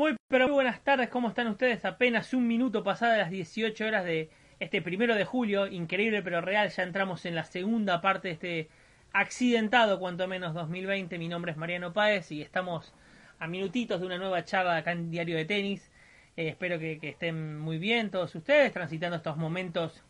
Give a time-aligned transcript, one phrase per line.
[0.00, 1.84] Muy, pero muy buenas tardes, ¿cómo están ustedes?
[1.84, 6.70] Apenas un minuto pasada las 18 horas de este primero de julio, increíble pero real,
[6.70, 8.68] ya entramos en la segunda parte de este
[9.12, 11.18] accidentado, cuanto menos 2020.
[11.18, 12.94] Mi nombre es Mariano Páez y estamos
[13.38, 15.92] a minutitos de una nueva charla acá en Diario de Tenis.
[16.34, 20.02] Eh, espero que, estén muy bien todos ustedes, transitando estos momentos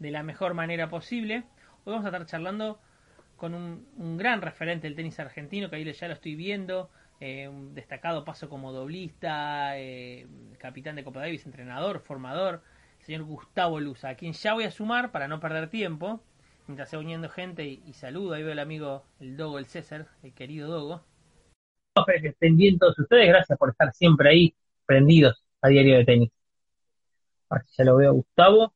[0.00, 1.44] de la mejor manera posible.
[1.84, 2.80] Hoy vamos a estar charlando
[3.36, 6.90] con un, un gran referente del tenis argentino, que ahí ya lo estoy viendo,
[7.20, 10.26] eh, un destacado paso como doblista, eh,
[10.58, 12.62] capitán de Copa Davis, entrenador, formador,
[13.00, 16.20] el señor Gustavo Luz, a quien ya voy a sumar para no perder tiempo,
[16.68, 20.06] mientras se va uniendo gente y, saludo, ahí veo el amigo, el Dogo, el César,
[20.22, 21.02] el querido Dogo.
[22.06, 24.54] Que estén bien todos ustedes, gracias por estar siempre ahí,
[24.86, 26.30] prendidos a diario de tenis.
[27.48, 28.72] Así ya lo veo Gustavo.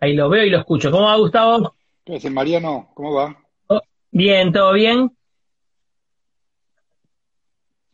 [0.00, 0.90] Ahí lo veo y lo escucho.
[0.90, 1.74] ¿Cómo va Gustavo?
[2.04, 2.90] ¿Qué haces, Mariano?
[2.94, 3.36] ¿Cómo va?
[3.66, 5.10] Oh, bien, todo bien.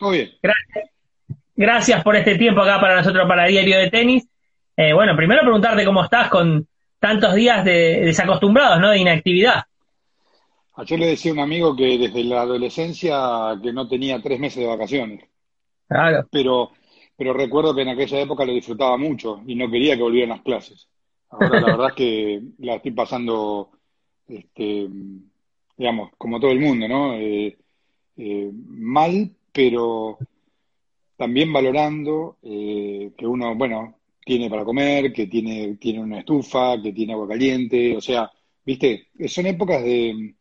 [0.03, 0.31] Muy bien.
[0.43, 0.91] Gracias.
[1.55, 4.27] Gracias por este tiempo acá para nosotros, para Diario de Tenis.
[4.77, 6.67] Eh, bueno, primero preguntarte cómo estás con
[6.99, 8.91] tantos días de desacostumbrados, ¿no?
[8.91, 9.63] De inactividad.
[10.75, 14.65] Ayer le decía a un amigo que desde la adolescencia que no tenía tres meses
[14.65, 15.25] de vacaciones.
[15.87, 16.27] Claro.
[16.33, 16.73] Pero,
[17.17, 20.43] pero recuerdo que en aquella época lo disfrutaba mucho y no quería que volvieran las
[20.43, 20.89] clases.
[21.31, 23.71] Ahora la verdad es que la estoy pasando,
[24.27, 24.89] este,
[25.77, 27.15] digamos, como todo el mundo, ¿no?
[27.15, 27.57] Eh,
[28.17, 30.19] eh, mal, pero
[31.17, 36.93] también valorando eh, que uno, bueno, tiene para comer, que tiene, tiene una estufa, que
[36.93, 38.31] tiene agua caliente, o sea,
[38.65, 40.35] viste, son épocas de,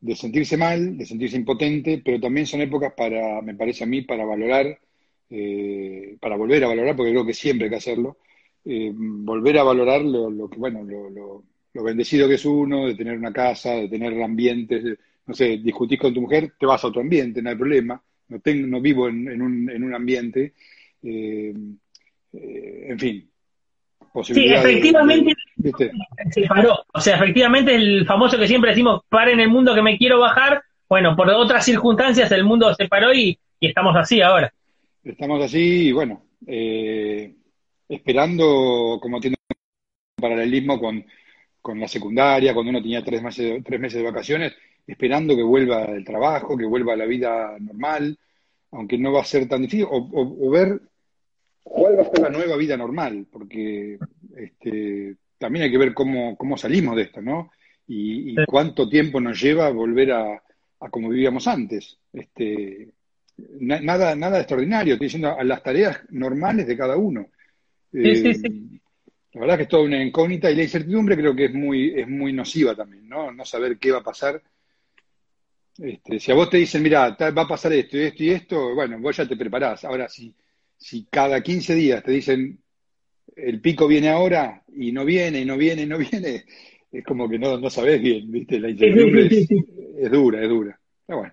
[0.00, 4.02] de sentirse mal, de sentirse impotente, pero también son épocas para, me parece a mí,
[4.02, 4.78] para valorar,
[5.30, 8.18] eh, para volver a valorar, porque creo que siempre hay que hacerlo,
[8.64, 12.96] eh, volver a valorar lo, lo bueno, lo, lo, lo, bendecido que es uno, de
[12.96, 16.88] tener una casa, de tener ambientes, no sé, discutís con tu mujer, te vas a
[16.88, 20.54] otro ambiente, no hay problema, no, tengo, no vivo en, un, en un ambiente,
[21.02, 21.54] eh,
[22.32, 23.28] eh, en fin.
[24.22, 25.32] Sí, efectivamente
[26.30, 26.84] se paró.
[26.92, 30.62] O sea, efectivamente el famoso que siempre decimos, en el mundo que me quiero bajar,
[30.88, 34.52] bueno, por otras circunstancias el mundo se paró y, estamos así ahora.
[35.02, 37.32] Estamos así y bueno, eh,
[37.88, 39.36] esperando, como tiene
[40.14, 41.04] paralelismo con,
[41.60, 44.54] con la secundaria, cuando uno tenía tres meses, tres meses de vacaciones,
[44.86, 48.18] esperando que vuelva el trabajo, que vuelva la vida normal,
[48.72, 50.80] aunque no va a ser tan difícil, o, ver
[51.62, 53.98] cuál va a ser la nueva vida normal, porque
[54.36, 57.50] este, también hay que ver cómo, cómo salimos de esto, ¿no?
[57.86, 60.42] Y, cuánto tiempo nos lleva volver a,
[60.90, 61.98] como vivíamos antes.
[62.12, 62.88] Este,
[63.60, 67.26] nada, nada extraordinario, estoy diciendo a las tareas normales de cada uno.
[67.92, 68.34] Eh,
[69.34, 72.08] la verdad que es toda una incógnita y la incertidumbre creo que es muy, es
[72.08, 73.32] muy nociva también, ¿no?
[73.32, 74.42] No saber qué va a pasar
[75.78, 78.74] este, si a vos te dicen, mira, va a pasar esto y esto y esto,
[78.74, 79.84] bueno, vos ya te preparás.
[79.84, 80.34] Ahora, si,
[80.76, 82.58] si cada 15 días te dicen,
[83.36, 86.44] el pico viene ahora y no viene, y no viene, y no viene,
[86.90, 88.60] es como que no, no sabés bien, ¿viste?
[88.60, 90.78] La incertidumbre es, dura, es dura.
[91.06, 91.32] bueno,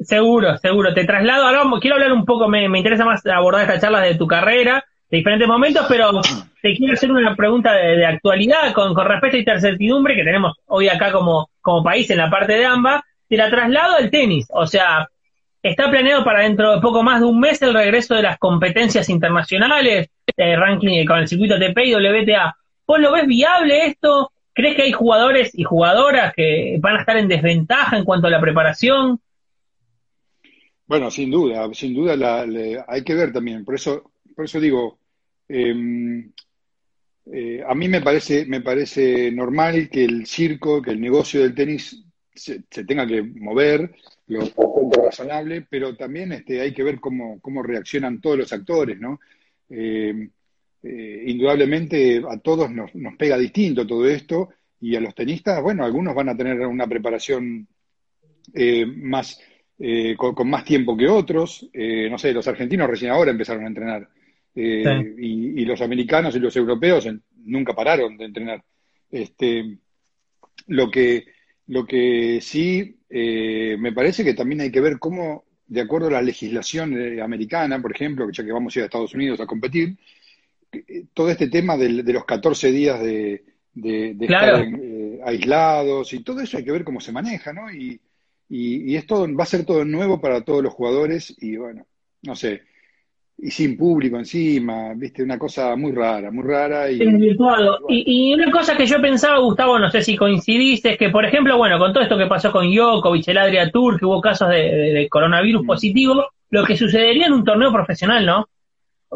[0.00, 0.94] seguro, seguro.
[0.94, 4.16] Te traslado, ahora quiero hablar un poco, me, me interesa más abordar esta charla de
[4.16, 6.20] tu carrera, de diferentes momentos, pero
[6.62, 10.56] te quiero hacer una pregunta de, actualidad con, con, respecto a esta incertidumbre que tenemos
[10.66, 14.46] hoy acá como, como país en la parte de AMBA, te la traslado al tenis.
[14.52, 15.08] O sea,
[15.62, 19.08] está planeado para dentro de poco más de un mes el regreso de las competencias
[19.08, 22.56] internacionales, de ranking con el circuito TP y WTA.
[22.86, 24.32] ¿Vos lo ves viable esto?
[24.52, 28.30] ¿Crees que hay jugadores y jugadoras que van a estar en desventaja en cuanto a
[28.30, 29.20] la preparación?
[30.86, 32.44] Bueno, sin duda, sin duda la,
[32.88, 33.64] hay que ver también.
[33.64, 34.98] Por eso, por eso digo,
[35.52, 36.32] Em,
[37.26, 41.54] eh, a mí me parece, me parece normal que el circo, que el negocio del
[41.54, 42.04] tenis
[42.34, 43.94] se, tenga que mover,
[44.26, 44.48] lo
[45.04, 49.20] razonable, pero también este, hay que ver cómo, cómo reaccionan todos los actores, ¿no?
[49.68, 50.30] Em,
[50.82, 54.48] eh, indudablemente a todos nos, nos, pega distinto todo esto
[54.80, 57.68] y a los tenistas, bueno, algunos van a tener una preparación
[58.54, 59.40] eh, más
[60.16, 61.68] con, con, más tiempo que otros.
[61.72, 64.08] no sé, los argentinos recién ahora empezaron a entrenar.
[64.54, 67.08] Eh, y, los americanos y los europeos
[67.44, 68.64] nunca pararon de entrenar.
[69.10, 69.78] Este,
[70.66, 71.26] lo, que,
[71.68, 76.12] lo que sí eh, me parece que también hay que ver cómo, de acuerdo a
[76.12, 79.46] la legislación eh, americana, por ejemplo, ya que vamos a ir a Estados Unidos a
[79.46, 79.96] competir,
[81.14, 83.42] todo este tema de, los 14 días de,
[84.20, 84.64] estar
[85.24, 87.72] aislados y todo eso hay que ver cómo se maneja, ¿no?
[87.72, 88.00] Y,
[88.48, 91.86] y, y es todo, va a ser todo nuevo para todos los jugadores y bueno,
[92.22, 92.62] no sé,
[93.42, 96.90] y sin público encima, viste, una cosa muy rara, muy rara.
[96.90, 97.00] Y,
[97.88, 101.56] y, una cosa que yo pensaba, Gustavo, no sé si coincidiste, es que, por ejemplo,
[101.56, 105.08] bueno, con todo esto que pasó con Djokovic, el Adria Tour, que hubo casos de,
[105.10, 105.66] coronavirus mm.
[105.66, 108.48] positivo, lo que sucedería en un torneo profesional, ¿no?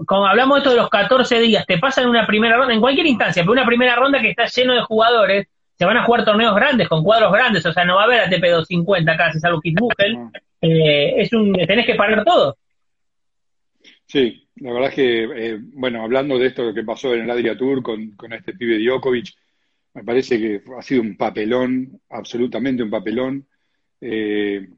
[0.06, 3.06] Como hablamos de esto de los 14 días, te pasan una primera ronda, en cualquier
[3.06, 6.54] instancia, pero una primera ronda que está lleno de jugadores, se van a jugar torneos
[6.54, 9.76] grandes, con cuadros grandes, o sea, no va a haber ATP 250 casi, salvo Kit
[10.62, 12.56] eh, es un, tenés que parar todo.
[14.14, 17.58] Sí, la verdad es que, eh, bueno, hablando de esto que pasó en el Adria
[17.58, 19.34] Tour con, con este pibe Djokovic,
[19.94, 23.44] me parece que ha sido un papelón, absolutamente un papelón,
[24.00, 24.68] eh,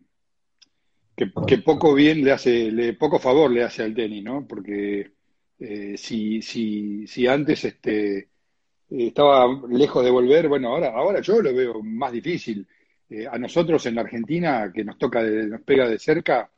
[1.15, 1.27] que,
[1.59, 4.47] poco bien le hace, le, poco favor le hace al tenis, ¿no?
[4.49, 5.11] Porque
[5.59, 8.31] eh, si, si, si antes este,
[8.89, 12.67] estaba lejos de volver, bueno, ahora, ahora yo lo veo más difícil.
[13.31, 16.51] a nosotros en la Argentina, que nos toca, nos pega de cerca,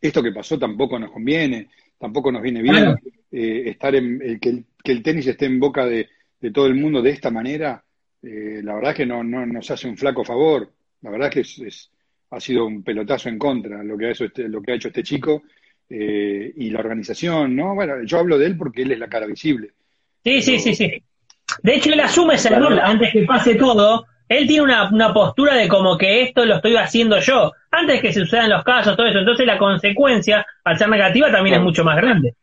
[0.00, 1.70] esto que pasó tampoco nos conviene
[2.02, 2.96] tampoco nos viene bien
[3.30, 6.08] eh, estar en el, que, el, tenis esté en boca de,
[6.52, 7.84] todo el mundo de esta manera.
[8.20, 10.68] Eh, la verdad es que no, no, nos hace un flaco favor.
[11.00, 11.90] La verdad es que es,
[12.30, 14.88] ha sido un pelotazo en contra lo que ha hecho este, lo que ha hecho
[14.88, 15.44] este chico
[15.88, 17.76] eh, y la organización, ¿no?
[17.76, 19.70] Bueno, yo hablo de él porque él es la cara visible.
[20.24, 20.90] Sí, sí, sí, sí.
[21.62, 24.06] De hecho, él asume ese rol antes que pase todo
[24.38, 28.12] él tiene una, una, postura de como que esto lo estoy haciendo yo, antes que
[28.12, 29.18] se sucedan los casos, todo eso.
[29.18, 32.34] Entonces la consecuencia, al ser negativa, también es mucho más grande.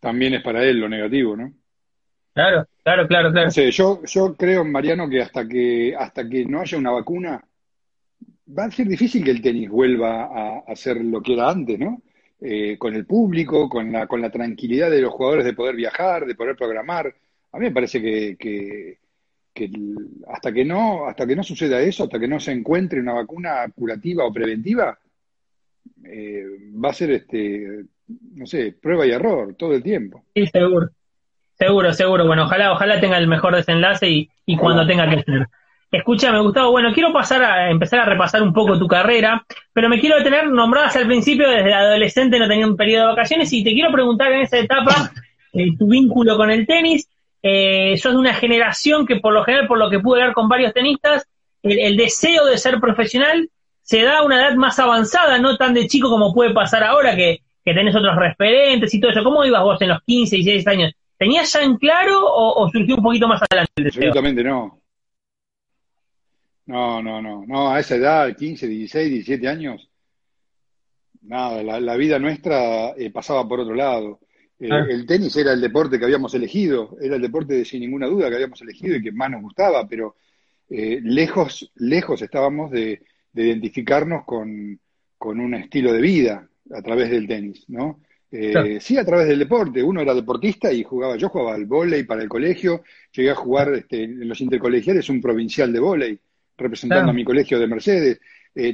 [0.00, 1.52] También es para él lo negativo, ¿no?
[2.34, 3.50] Claro, claro, claro, claro.
[3.50, 7.42] yo, yo creo, Mariano, que hasta que hasta que no haya una vacuna,
[8.46, 12.02] va a ser difícil que el tenis vuelva a, hacer lo que era antes, ¿no?
[12.40, 16.26] Eh, con el público, con la, con la tranquilidad de los jugadores de poder viajar,
[16.26, 17.14] de poder programar.
[17.52, 18.98] A mí me parece que que
[20.28, 23.66] hasta que no hasta que no suceda eso, hasta que no se encuentre una vacuna
[23.74, 24.98] curativa o preventiva,
[26.04, 26.44] eh,
[26.82, 27.84] va a ser este
[28.34, 30.22] no sé, prueba y error todo el tiempo.
[30.34, 30.88] Sí, seguro.
[31.56, 32.26] Seguro, seguro.
[32.26, 35.46] Bueno, ojalá, ojalá tenga el mejor desenlace y, y cuando tenga que ser.
[35.90, 40.00] Escúchame, Gustavo, bueno, quiero pasar a empezar a repasar un poco tu carrera, pero me
[40.00, 43.70] quiero detener, nombradas al principio, desde adolescente no tenía un periodo de vacaciones, y te
[43.70, 45.12] quiero preguntar en esa etapa
[45.52, 47.08] eh, tu vínculo con el tenis,
[47.46, 50.48] eh, sos de una generación que por lo general, por lo que pude hablar con
[50.48, 51.28] varios tenistas,
[51.62, 53.50] el, deseo de ser profesional
[53.82, 57.14] se da a una edad más avanzada, no tan de chico como puede pasar ahora,
[57.14, 59.22] que, tenés otros referentes y todo eso.
[59.22, 60.92] ¿Cómo ibas vos en los 15 y 16 años?
[61.18, 64.08] ¿Tenías ya en claro o, surgió un poquito más adelante el deseo?
[64.08, 64.80] Absolutamente no.
[66.64, 67.44] No, no, no.
[67.46, 69.90] No, a esa edad, 15, 16, 17 años,
[71.20, 74.18] nada, la, vida nuestra eh, pasaba por otro lado.
[74.58, 78.28] Eh, el tenis era el deporte que habíamos elegido, era el deporte sin ninguna duda
[78.28, 80.16] que habíamos elegido y que más nos gustaba, pero
[80.70, 83.02] eh, lejos, lejos estábamos de,
[83.34, 84.78] identificarnos con,
[85.18, 88.00] un estilo de vida a través del tenis, ¿no?
[88.30, 89.82] Eh, sí, a través del deporte.
[89.82, 93.72] Uno era deportista y jugaba, yo jugaba al vóley para el colegio, llegué a jugar
[93.74, 96.18] este, en los intercolegiales un provincial de vóley,
[96.56, 98.20] representando a mi colegio de Mercedes.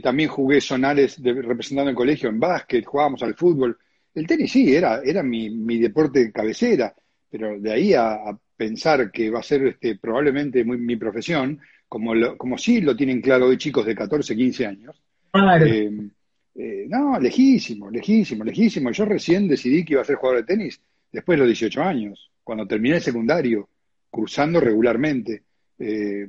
[0.03, 3.79] también jugué zonales representando el colegio en básquet, jugábamos al fútbol.
[4.15, 6.95] El tenis sí, era, era mi, mi deporte cabecera,
[7.31, 11.59] pero de ahí a, pensar que va a ser este, probablemente mi profesión,
[11.89, 15.03] como, lo, como sí lo tienen claro hoy chicos de 14, 15 años.
[15.65, 15.91] Eh,
[16.57, 18.91] eh, no, lejísimo, lejísimo, lejísimo.
[18.91, 20.79] Yo recién decidí que iba a ser jugador de tenis
[21.11, 23.67] después de los 18 años, cuando terminé el secundario,
[24.11, 25.43] cursando regularmente.
[25.79, 26.29] Eh,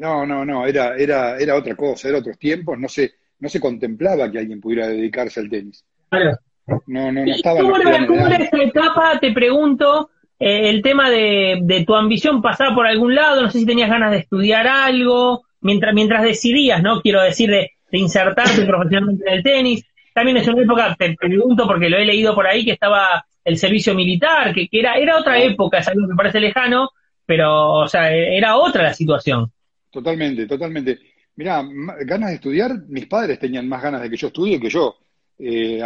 [0.00, 3.60] no, no, no, era, era, era otra cosa, era otros tiempos, no se, no se
[3.60, 5.84] contemplaba que alguien pudiera dedicarse al tenis.
[6.08, 6.38] Claro.
[6.86, 9.18] No, no, no estaba ¿Cómo, era, esa etapa?
[9.20, 13.66] Te pregunto, eh, el tema de, tu ambición pasaba por algún lado, no sé si
[13.66, 17.00] tenías ganas de estudiar algo, mientras, mientras decidías, ¿no?
[17.00, 19.84] Quiero decir, de, insertarte profesionalmente en el tenis.
[20.14, 23.56] También es una época, te pregunto porque lo he leído por ahí, que estaba el
[23.56, 26.90] servicio militar, que, que era, era otra época, es algo que me parece lejano,
[27.26, 29.50] pero, o sea, era otra la situación.
[29.90, 30.98] Totalmente, totalmente.
[31.36, 31.62] Mirá,
[32.04, 34.96] ganas de estudiar, mis padres tenían más ganas de que yo estudie que yo.
[35.44, 35.82] Eh,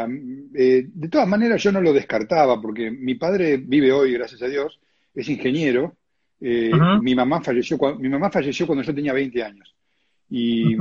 [0.54, 4.48] eh, de todas maneras, yo no lo descartaba, porque mi padre vive hoy, gracias a
[4.48, 4.78] Dios,
[5.14, 5.96] es ingeniero.
[6.38, 6.70] Eh,
[7.00, 9.74] mi, mamá falleció, mi mamá falleció cuando yo tenía 20 años.
[10.28, 10.76] Y,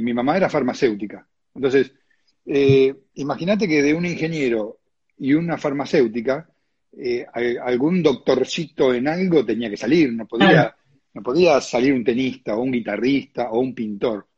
[0.00, 1.26] mi mamá era farmacéutica.
[1.56, 1.92] Entonces,
[3.14, 4.78] imagínate que de un ingeniero
[5.18, 6.48] y una farmacéutica,
[7.64, 10.72] algún doctorcito en algo tenía que salir, no podía,
[11.14, 14.28] no podía salir un tenista o un guitarrista o un pintor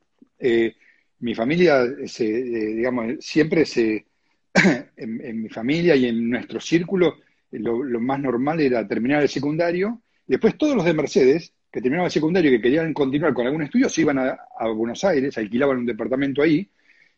[1.21, 4.07] mi familia, se, eh, digamos, siempre se,
[4.97, 7.17] en, mi familia y en nuestro círculo,
[7.51, 10.03] eh, lo, más normal era terminar el secundario.
[10.27, 13.63] Después todos los de Mercedes, que terminaban el secundario y que querían continuar con algún
[13.63, 14.39] estudio, se iban a,
[14.75, 16.69] Buenos Aires, alquilaban un departamento ahí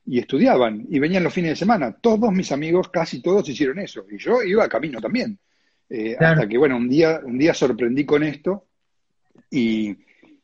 [0.06, 1.92] y estudiaban y venían los fines de semana.
[1.92, 4.06] Todos mis amigos, casi todos hicieron eso.
[4.10, 5.38] Y yo iba a camino también.
[5.90, 8.66] Eh, hasta que, bueno, un día, un día sorprendí con esto
[9.50, 9.96] y,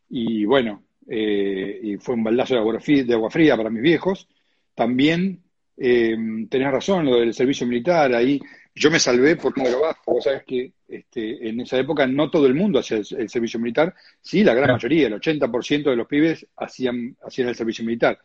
[0.08, 3.82] y bueno, eh, y fue un baldazo de agua, fría, de agua fría para mis
[3.82, 4.28] viejos.
[4.74, 5.42] También
[5.76, 6.16] eh,
[6.48, 8.40] tenés razón, lo del servicio militar, ahí
[8.74, 10.12] yo me salvé por número bajo.
[10.12, 13.94] Vos sabés que este, en esa época no todo el mundo hacía el, servicio militar,
[14.20, 18.18] sí, la gran mayoría, el 80% de los pibes hacían, hacían el servicio militar.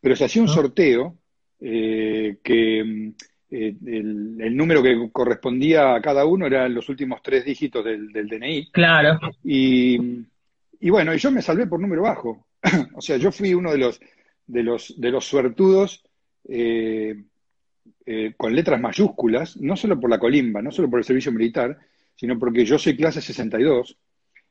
[0.00, 1.16] Pero se hacía un sorteo
[1.60, 2.80] eh, que
[3.50, 8.70] eh, el, número que correspondía a cada uno eran los últimos tres dígitos del, DNI.
[8.70, 9.18] Claro.
[9.42, 9.98] Y,
[10.80, 12.46] y, bueno, y yo me salvé por número bajo.
[12.94, 14.00] o sea, yo fui uno de los,
[14.46, 16.04] de los, de los suertudos
[16.48, 17.14] eh,
[18.06, 21.78] eh, con letras mayúsculas, no solo por la colimba, no solo por el servicio militar,
[22.14, 23.96] sino porque yo soy clase 62.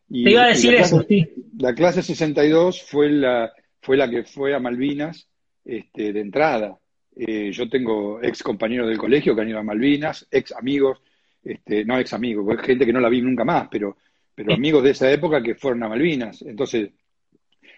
[0.09, 1.27] Y, Te iba a decir eso, sí.
[1.57, 3.51] La clase 62 fue la,
[3.81, 5.27] fue la que fue a Malvinas
[5.63, 6.77] este, de entrada.
[7.15, 10.99] Eh, yo tengo ex compañeros del colegio que han ido a Malvinas, ex amigos,
[11.43, 13.97] este, no ex amigos, gente que no la vi nunca más, pero,
[14.35, 16.41] pero amigos de esa época que fueron a Malvinas.
[16.41, 16.91] Entonces,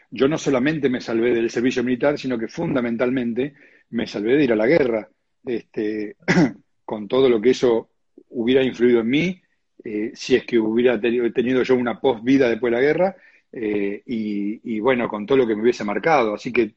[0.09, 3.53] yo no solamente me salvé del servicio militar, sino que fundamentalmente
[3.89, 5.09] me salvé de ir a la guerra,
[5.45, 6.15] este,
[6.85, 7.89] con todo lo que eso
[8.29, 9.41] hubiera influido en mí,
[9.83, 13.15] eh, si es que hubiera tenido, yo una post-vida después de la guerra,
[13.51, 16.33] eh, y, bueno, con todo lo que me hubiese marcado.
[16.33, 16.75] Así que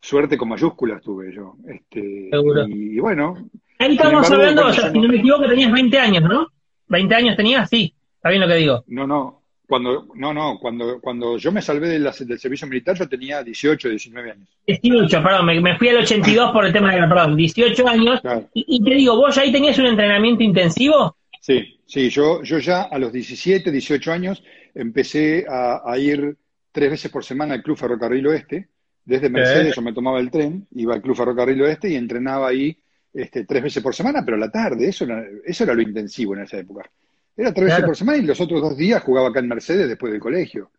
[0.00, 1.56] suerte con mayúsculas tuve yo.
[1.66, 2.30] Este,
[2.68, 3.48] y, bueno.
[3.78, 6.48] Ahí estamos hablando, o sea, si no me equivoco, tenías 20 años, ¿no?
[6.88, 7.68] ¿20 años tenías?
[7.70, 8.84] Sí, está bien lo que digo.
[8.86, 13.42] No, no, cuando, no, no, cuando, cuando yo me salvé del servicio militar yo tenía
[13.42, 14.48] 18, 19 años.
[14.64, 18.20] 18, perdón, me, fui al 82 por el tema de la, perdón, 18 años.
[18.54, 21.16] Y, te digo, ¿vos ahí tenías un entrenamiento intensivo?
[21.40, 26.36] Sí, sí, yo, yo ya a los 17, 18 años empecé a, ir
[26.70, 28.68] tres veces por semana al Club Ferrocarril Oeste.
[29.04, 32.78] Desde Mercedes yo me tomaba el tren, iba al Club Ferrocarril Oeste y entrenaba ahí
[33.12, 35.06] este, tres veces por semana, pero a la tarde, eso
[35.44, 36.88] eso era lo intensivo en esa época.
[37.36, 40.12] Era tres veces por semana y los otros dos días jugaba acá en Mercedes después
[40.12, 40.70] del colegio.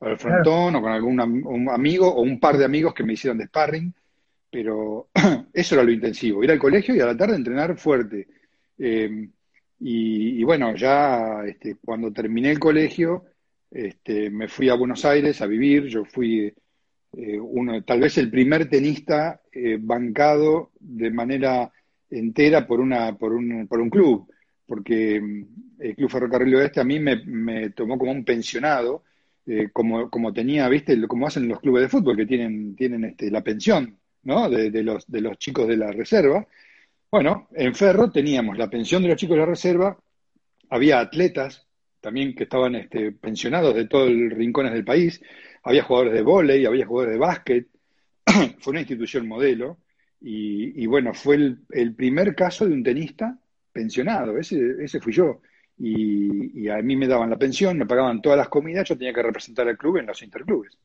[0.00, 1.20] Al frontón o con algún
[1.70, 3.94] amigo o un par de amigos que me hicieron de sparring.
[4.50, 5.08] Pero
[5.52, 8.26] eso era lo intensivo, ir al colegio y a la tarde entrenar fuerte.
[8.78, 9.28] Eh,
[9.80, 13.24] y, bueno, ya este, cuando terminé el colegio,
[13.70, 15.86] este, me fui a Buenos Aires a vivir.
[15.86, 16.52] Yo fui
[17.16, 21.72] eh, uno, tal vez el primer tenista eh, bancado de manera
[22.10, 24.28] entera por, una, por, un, por un club
[24.66, 25.16] porque
[25.78, 29.04] el Club Ferrocarril Oeste a mí me, tomó como un pensionado,
[29.46, 33.30] eh, como, como tenía, viste, como hacen los clubes de fútbol, que tienen, tienen este,
[33.30, 34.48] la pensión, ¿no?
[34.48, 36.46] De, los, de los chicos de la reserva.
[37.10, 39.98] Bueno, en Ferro teníamos la pensión de los chicos de la reserva,
[40.70, 41.66] había atletas
[42.00, 45.22] también que estaban este, pensionados de todos los rincones del país,
[45.62, 47.68] había jugadores de vóley, había jugadores de básquet,
[48.58, 49.78] fue una institución modelo,
[50.26, 53.38] y, bueno, fue el primer caso de un tenista
[53.74, 55.40] pensionado, ese, ese fui yo.
[55.76, 59.22] Y, a mí me daban la pensión, me pagaban todas las comidas, yo tenía que
[59.22, 60.78] representar al club en los interclubes.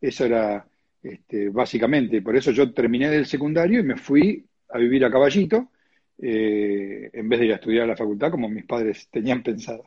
[0.00, 0.66] Eso era
[1.02, 5.70] este, básicamente, por eso yo terminé del secundario y me fui a vivir a Caballito,
[6.20, 9.84] eh, en vez de ir a estudiar a la facultad como mis padres tenían pensado.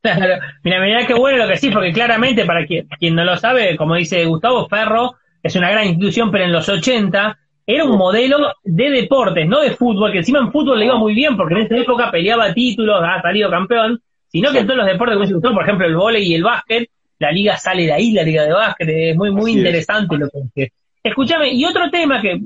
[0.00, 3.36] Claro, mira, mira qué bueno lo que sí, porque claramente para quien, quien no lo
[3.36, 7.96] sabe, como dice Gustavo Ferro, es una gran institución, pero en los 80 era un
[7.96, 11.54] modelo de deportes, no de fútbol, que encima en fútbol le iba muy bien, porque
[11.54, 15.30] en esa época peleaba títulos, ha salido campeón, sino que en todos los deportes, como
[15.30, 16.88] gustó, por ejemplo, el vóley y el básquet,
[17.18, 20.72] la liga sale de ahí, la liga de básquet, es muy, muy interesante lo que
[21.04, 22.40] Escúchame, y otro tema que,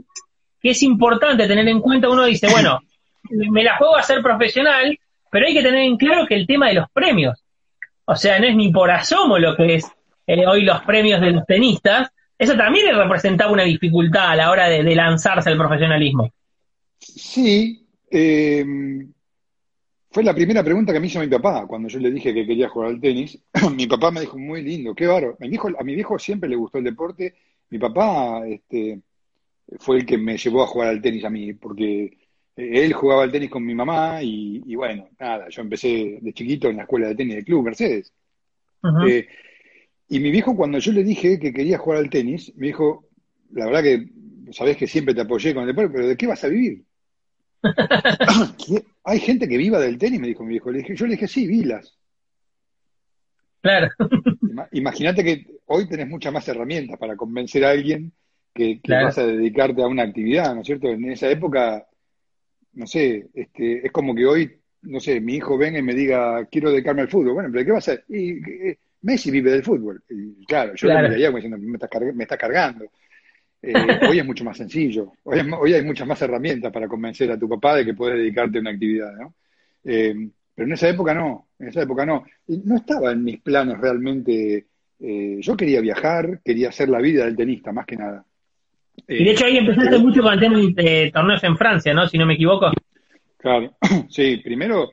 [0.60, 2.80] que es importante tener en cuenta, uno dice, bueno,
[3.30, 4.98] me la juego a ser profesional,
[5.30, 7.42] pero hay que tener en claro que el tema de los premios,
[8.04, 9.86] o sea, no es ni por asomo lo que es
[10.26, 14.68] eh, hoy los premios de los tenistas, eso también representaba una dificultad a la hora
[14.68, 16.30] de, lanzarse al profesionalismo.
[16.98, 18.64] Sí, eh,
[20.10, 22.70] fue la primera pregunta que me hizo mi papá cuando yo le dije que quería
[22.70, 23.38] jugar al tenis.
[23.76, 25.36] mi papá me dijo, muy lindo, qué baro.
[25.40, 27.34] Mi a mi viejo siempre le gustó el deporte.
[27.68, 29.00] Mi papá este,
[29.78, 32.16] fue el que me llevó a jugar al tenis a mí, porque
[32.56, 36.76] él jugaba al tenis con mi mamá y, bueno, nada, yo empecé de chiquito en
[36.76, 38.12] la escuela de tenis del club Mercedes.
[40.08, 43.08] Y mi viejo, cuando yo le dije que quería jugar al tenis, me dijo,
[43.52, 44.08] la verdad que
[44.52, 46.84] sabés que siempre te apoyé con el deporte, pero ¿de qué vas a vivir?
[49.04, 50.70] Hay gente que viva del tenis, me dijo mi viejo.
[50.70, 51.96] Le dije, yo le dije, sí, vilas.
[53.60, 53.88] Claro.
[54.72, 58.12] Imagínate que hoy tenés muchas más herramientas para convencer a alguien
[58.54, 60.88] que, vas a dedicarte a una actividad, ¿no es cierto?
[60.88, 61.86] En esa época,
[62.72, 66.46] no sé, este, es como que hoy, no sé, mi hijo venga y me diga,
[66.46, 67.34] quiero dedicarme al fútbol.
[67.34, 67.94] Bueno, pero ¿de qué vas a?
[68.08, 70.02] Y, eh, Messi vive del fútbol.
[70.08, 72.86] Y claro, yo le miraría como diciendo, me está, me está cargando.
[73.62, 73.72] Eh,
[74.08, 75.12] hoy es mucho más sencillo.
[75.24, 78.58] Hoy, hoy, hay muchas más herramientas para convencer a tu papá de que puedes dedicarte
[78.58, 79.34] a una actividad, ¿no?
[79.84, 80.14] Eh,
[80.54, 82.24] pero en esa época no, en esa época no.
[82.46, 84.66] no estaba en mis planes realmente.
[84.98, 88.24] Eh, yo quería viajar, quería hacer la vida del tenista, más que nada.
[89.06, 92.08] y de hecho ahí empezaste mucho con el tema de torneos en Francia, ¿no?
[92.08, 92.70] Si no me equivoco.
[93.36, 93.76] Claro,
[94.08, 94.90] sí, primero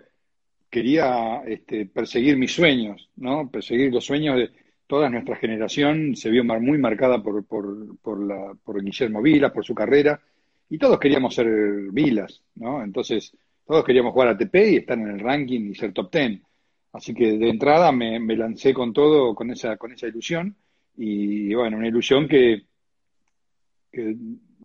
[0.73, 3.47] quería este, perseguir mis sueños, ¿no?
[3.51, 4.49] Perseguir los sueños de
[4.87, 9.63] toda nuestra generación, se vio muy marcada por, por, por, la, por Guillermo Vilas, por
[9.63, 10.19] su carrera,
[10.67, 11.47] y todos queríamos ser
[11.91, 12.83] Vilas, ¿no?
[12.83, 13.37] Entonces,
[13.67, 16.43] todos queríamos jugar a TP y estar en el ranking y ser top ten.
[16.91, 20.55] Así que de entrada me, me lancé con todo, con esa, con esa ilusión,
[20.97, 22.63] y bueno, una ilusión que,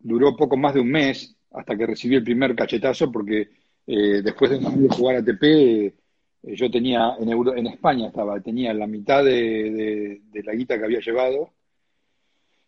[0.01, 3.49] duró poco más de un mes hasta que recibí el primer cachetazo, porque
[3.85, 5.93] eh, después de jugar a TP,
[6.43, 10.99] eh, yo tenía en, en España estaba, tenía la mitad de, la guita que había
[10.99, 11.51] llevado,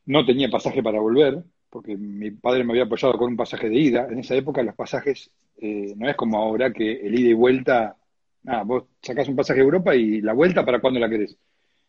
[0.06, 3.80] no tenía pasaje para volver, porque mi padre me había apoyado con un pasaje de
[3.80, 4.08] ida.
[4.10, 7.96] En esa época los pasajes eh, no es como ahora que el ida y vuelta,
[8.44, 11.38] nada, vos sacás un pasaje a Europa y la vuelta para cuando la querés.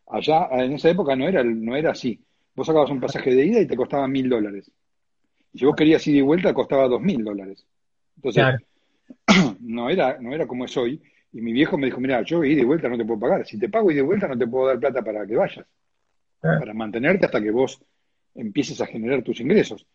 [0.08, 2.20] Allá, en esa época no era, no era así.
[2.54, 4.70] Vos sacabas un pasaje de ida y te costaba mil dólares.
[5.54, 7.66] Si vos querías ida y vuelta, costaba dos mil dólares.
[8.16, 8.44] Entonces,
[9.60, 11.00] no, era, no era como es hoy.
[11.32, 13.46] Y mi viejo me dijo, mira, yo ida y vuelta no te puedo pagar.
[13.46, 15.66] Si te pago y vuelta no te puedo dar plata para que vayas.
[16.40, 17.80] Para mantenerte hasta que vos
[18.34, 19.86] empieces a generar tus ingresos.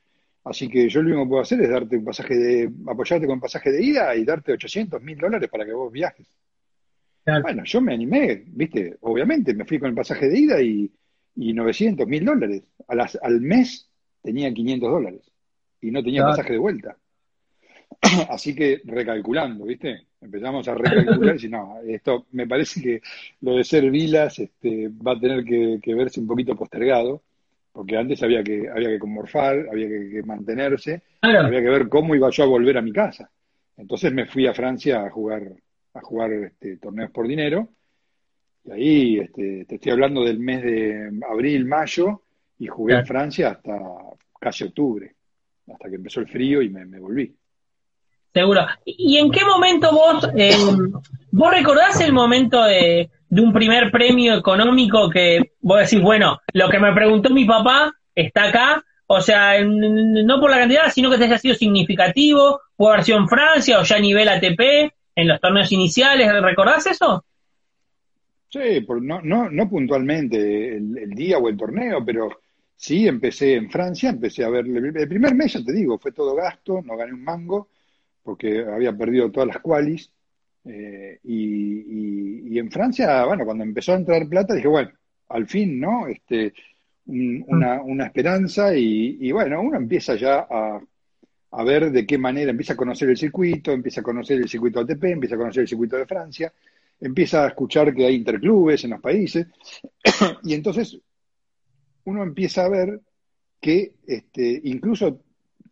[0.44, 3.39] Así que yo lo único que puedo hacer es darte un pasaje de, apoyarte con
[3.39, 6.27] pasaje de ida y darte 800, mil dólares para que vos viajes.
[7.25, 10.89] Bueno, yo me animé, viste, obviamente, me fui con el pasaje de ida y,
[11.36, 12.63] y 900, mil dólares.
[12.88, 13.89] al mes
[14.24, 15.32] tenía 500 dólares
[15.82, 16.98] y no tenía pasaje de vuelta.
[18.29, 20.07] Así que recalculando, ¿viste?
[20.19, 23.01] Empezamos a recalcular y decir, no, esto me parece que
[23.41, 27.21] lo de ser vilas este, va a tener que, verse un poquito postergado,
[27.71, 32.31] porque antes había que, había que morfar, había que, mantenerse, había que ver cómo iba
[32.31, 33.29] yo a volver a mi casa.
[33.77, 35.43] Entonces me fui a Francia a jugar,
[35.93, 37.69] a jugar este, torneos por dinero,
[38.65, 42.24] y ahí este, te estoy hablando del mes de abril, mayo,
[42.57, 43.79] y jugué en Francia hasta
[44.39, 45.13] casi octubre,
[45.67, 47.36] hasta que empezó el frío y me volví.
[48.38, 48.67] Seguro.
[48.86, 50.56] ¿Y en qué momento vos, eh,
[51.32, 56.78] vos recordás el momento de, un primer premio económico que vos decís, bueno, lo que
[56.78, 58.84] me preguntó mi papá está acá?
[59.08, 63.17] O sea, no por la cantidad, sino que te haya sido significativo, puede haber sido
[63.17, 67.26] en Francia o ya a nivel ATP, en los torneos iniciales, ¿recordás eso?
[68.50, 72.30] Sí, no, no, no puntualmente el, día o el torneo, pero
[72.76, 76.36] sí empecé en Francia, empecé a ver, el primer mes, ya te digo, fue todo
[76.36, 77.69] gasto, no gané un mango,
[78.28, 80.12] porque había perdido todas las qualis.
[80.66, 84.92] Eh, y, en Francia, bueno, cuando empezó a entrar plata, dije, bueno,
[85.30, 86.08] al fin, ¿no?
[86.08, 86.54] Este,
[87.06, 90.82] una, una, esperanza y, bueno, uno empieza ya a,
[91.52, 94.82] a, ver de qué manera, empieza a conocer el circuito, empieza a conocer el circuito
[94.82, 96.52] ATP, empieza a conocer el circuito de Francia,
[97.00, 99.48] empieza a escuchar que hay interclubes en los países
[100.44, 101.00] y entonces
[102.04, 103.00] uno empieza a ver
[103.62, 105.22] que este, incluso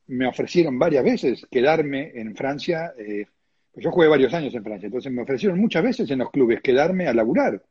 [0.08, 2.94] me ofrecieron varias veces quedarme en Francia.
[2.98, 3.26] Eh,
[3.72, 6.62] pues yo jugué varios años en Francia, entonces me ofrecieron muchas veces en los clubes
[6.62, 7.62] quedarme a laburar,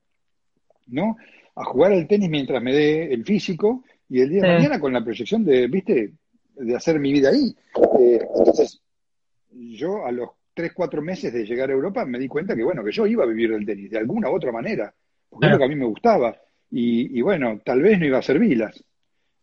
[0.88, 1.16] ¿no?
[1.55, 4.92] A jugar al tenis mientras me dé el físico y el día de mañana con
[4.92, 6.12] la proyección de, viste,
[6.57, 7.57] de hacer mi vida ahí.
[7.99, 8.83] Eh, entonces,
[9.51, 12.85] yo a los tres, cuatro meses de llegar a Europa me di cuenta que, bueno,
[12.85, 14.92] que yo iba a vivir del tenis de alguna u otra manera,
[15.31, 16.37] porque es lo que a mí me gustaba.
[16.70, 18.85] Y, y bueno, tal vez no iba a ser vilas,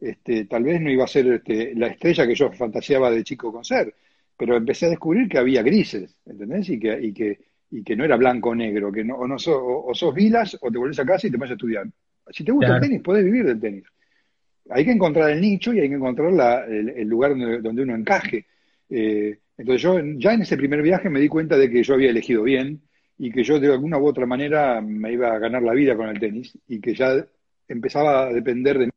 [0.02, 3.54] este, tal vez no iba a ser este, la estrella que yo fantaseaba de chico
[3.54, 3.94] con ser,
[4.36, 6.68] pero empecé a descubrir que había grises, ¿entendés?
[6.70, 9.36] Y que, y que, y que no era blanco o negro, que no, o, no
[9.36, 11.86] o, sos vilas o te volvés a casa y te vas a estudiar.
[12.32, 13.84] Si te gusta el tenis, podés vivir del tenis.
[14.70, 18.48] Hay que encontrar el nicho y hay que encontrar el, lugar donde, uno encaje.
[18.90, 22.10] Eh, entonces yo ya en ese primer viaje me di cuenta de que yo había
[22.10, 22.82] elegido bien
[23.20, 26.10] y que yo de alguna u otra manera me iba a ganar la vida con
[26.10, 27.24] el tenis y que ya
[27.68, 28.90] empezaba a depender de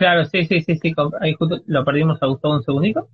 [0.00, 0.94] Claro, sí, sí, sí, sí.
[1.20, 3.10] Ahí justo lo perdimos a Gustavo un segundito.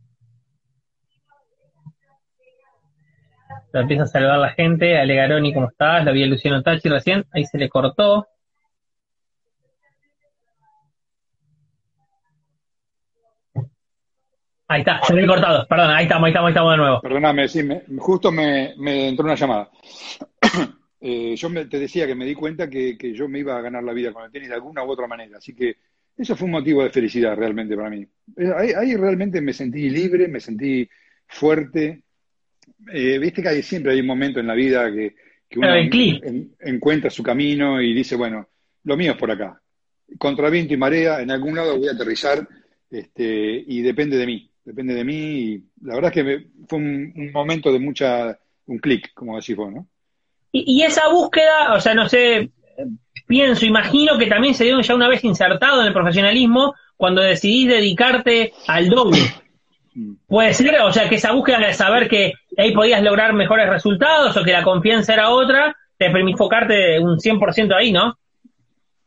[3.72, 4.96] Lo empieza a saludar la gente.
[4.96, 6.04] Ale Garoni, ¿cómo estás?
[6.04, 7.26] La vi a Luciano Tachi recién.
[7.32, 8.28] Ahí se le cortó.
[14.68, 15.66] Ahí está, se me cortado.
[15.66, 17.00] Perdón, ahí estamos, ahí estamos, ahí estamos de nuevo.
[17.00, 17.68] Perdóname, sí,
[17.98, 19.70] justo me, entró una llamada.
[20.98, 23.84] Eh, yo te decía que me di cuenta que, que, yo me iba a ganar
[23.84, 25.36] la vida con el tenis de alguna u otra manera.
[25.36, 25.76] Así que
[26.16, 28.06] eso fue un motivo de felicidad realmente para mí.
[28.36, 30.88] Eh, ahí, realmente me sentí libre, me sentí
[31.26, 32.02] fuerte.
[32.92, 35.14] Eh, viste que hay, siempre hay un momento en la vida que,
[35.56, 35.68] uno
[36.60, 38.48] encuentra su camino y dice, bueno,
[38.84, 39.60] lo mío es por acá.
[40.18, 42.46] Contra viento y marea, en algún lado voy a aterrizar
[42.90, 45.14] este, y depende de mí, depende de mí.
[45.14, 49.72] Y la verdad es que fue un, momento de mucha, un clic, como decís vos,
[49.72, 49.86] ¿no?
[50.52, 52.50] y esa búsqueda, o sea, no sé,
[53.26, 57.68] pienso, imagino que también se dio ya una vez insertado en el profesionalismo, cuando decidís
[57.68, 59.20] dedicarte al doble.
[59.94, 60.14] Mm.
[60.26, 64.36] Puede ser, o sea, que esa búsqueda de saber que ahí podías lograr mejores resultados
[64.36, 68.18] o que la confianza era otra, te permite enfocarte un 100% ahí, ¿no?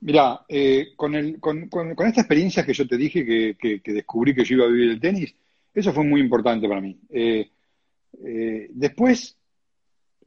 [0.01, 4.69] Mira, eh, con, esta experiencia que yo te dije que, descubrí que yo iba a
[4.69, 5.35] vivir el tenis,
[5.73, 6.97] eso fue muy importante para mí.
[7.09, 7.49] Eh,
[8.25, 9.37] eh, después,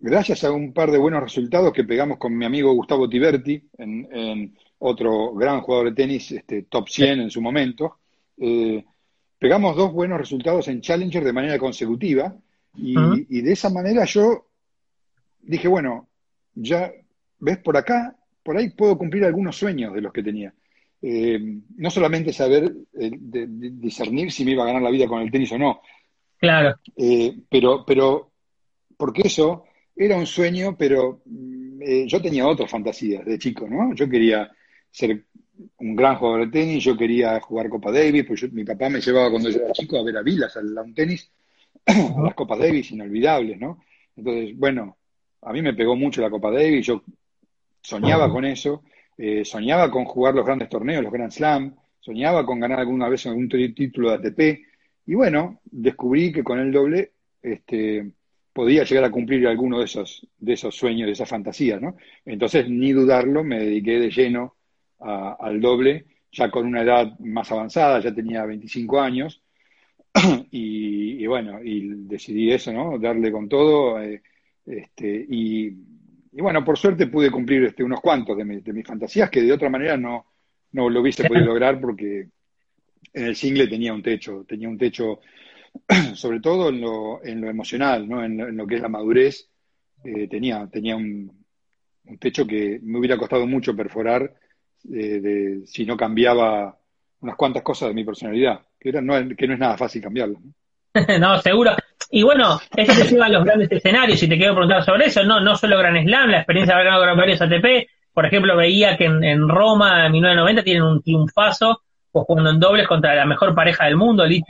[0.03, 4.55] gracias a un par de buenos resultados que pegamos con mi amigo Gustavo Tiberti, en,
[4.85, 7.99] otro gran jugador de tenis, este, top 100 en su momento,
[9.38, 12.35] pegamos dos buenos resultados en Challenger de manera consecutiva
[12.77, 12.95] y,
[13.29, 14.49] y de esa manera yo
[15.41, 16.09] dije, bueno,
[16.55, 16.93] ya
[17.38, 20.53] ves por acá, por ahí puedo cumplir algunos sueños de los que tenía.
[21.05, 25.33] Eh, no solamente saber eh, discernir si me iba a ganar la vida con el
[25.33, 25.81] tenis o no.
[26.38, 26.77] Claro.
[26.97, 28.31] Eh, pero, pero,
[28.97, 29.65] porque eso
[29.96, 31.22] era un sueño, pero
[32.07, 33.94] yo tenía otras fantasías de chico, ¿no?
[33.94, 34.50] Yo quería
[34.90, 35.24] ser
[35.78, 39.31] un gran jugador de tenis, yo quería jugar Copa Davis, pues mi papá me llevaba
[39.31, 41.31] cuando yo era chico a ver a Vilas, al un tenis,
[41.87, 43.83] a las Copas Davis inolvidables, ¿no?
[44.16, 44.96] Entonces, bueno,
[45.42, 47.02] a mí me pegó mucho la Copa Davis, yo
[47.81, 48.83] soñaba con eso,
[49.16, 53.26] eh, soñaba con jugar los grandes torneos, los Grand Slam, soñaba con ganar alguna vez
[53.26, 54.61] algún título de ATP,
[55.07, 58.12] y bueno, descubrí que con el doble este,
[58.53, 61.97] podía llegar a cumplir alguno de esos, de esos sueños, de esas fantasías, ¿no?
[62.25, 64.57] Entonces, ni dudarlo, me dediqué de lleno
[64.99, 69.43] al doble, ya con una edad más avanzada, ya tenía 25 años,
[70.51, 72.99] y, bueno, y decidí eso, ¿no?
[72.99, 74.23] Darle con todo, eh,
[74.67, 75.71] este, y,
[76.33, 79.97] bueno, por suerte pude cumplir este, unos cuantos de, mis fantasías que de otra manera
[79.97, 80.27] no,
[80.73, 82.29] no lo hubiese podido lograr porque
[83.12, 85.21] en el single tenía un techo, tenía un techo
[86.14, 88.24] sobre todo en lo, en lo emocional, ¿no?
[88.24, 89.48] en, lo, que es la madurez,
[90.04, 91.42] eh, tenía, tenía un,
[92.18, 94.35] techo que me hubiera costado mucho perforar
[94.92, 96.76] eh, si no cambiaba
[97.20, 100.40] unas cuantas cosas de mi personalidad, que, era, no, que no es nada fácil cambiarlo.
[101.20, 101.72] no, seguro.
[102.11, 105.22] Y bueno, eso te lleva a los grandes escenarios, y te quiero preguntar sobre eso,
[105.24, 108.96] no, no solo Gran Slam, la experiencia de haber ganado varios ATP, por ejemplo, veía
[108.96, 111.80] que en, Roma, en 1990, tienen un triunfazo,
[112.11, 114.42] pues jugando en dobles contra la mejor pareja del mundo, Lee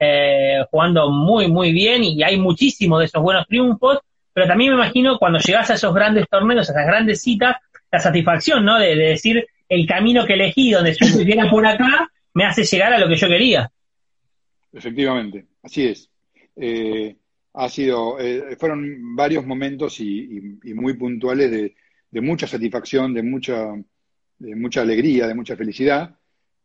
[0.00, 0.29] eh,
[0.70, 3.98] jugando muy, muy bien, y hay muchísimos de esos buenos triunfos,
[4.32, 7.56] pero también me imagino cuando llegas a esos grandes torneos, a esas grandes citas,
[7.90, 8.78] la satisfacción, ¿no?
[8.78, 12.98] De, decir, el camino que elegí, donde supe que por acá, me hace llegar a
[12.98, 13.70] lo que yo quería.
[14.72, 16.08] Efectivamente, así es.
[16.56, 17.16] Eh,
[17.54, 23.74] ha sido, eh, fueron varios momentos y, muy puntuales de, mucha satisfacción, de mucha,
[24.38, 26.16] de mucha alegría, de mucha felicidad.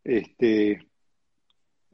[0.03, 0.85] Este,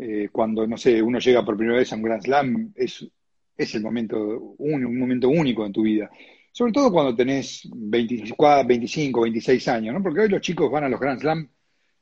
[0.03, 3.07] eh, cuando, no sé, uno llega por primera vez a un Grand Slam, es,
[3.55, 6.09] es el momento, un, un momento único en tu vida.
[6.51, 10.01] Sobre todo cuando tenés 24, 25, 26 años, ¿no?
[10.01, 11.47] Porque hoy los chicos van a los Grand Slam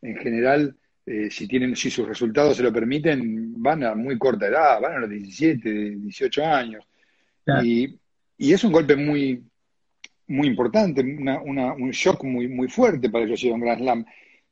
[0.01, 4.47] en general eh, si tienen, si sus resultados se lo permiten, van a muy corta
[4.47, 6.87] edad, van a los 17, 18 años.
[7.63, 7.97] Y,
[8.37, 9.43] es un golpe muy,
[10.27, 14.05] muy importante, un shock muy, muy fuerte para ellos ir a un Grand Slam.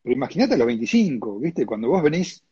[0.03, 1.65] Pero imagínate a los 25, ¿viste?
[1.65, 2.43] Cuando vos venís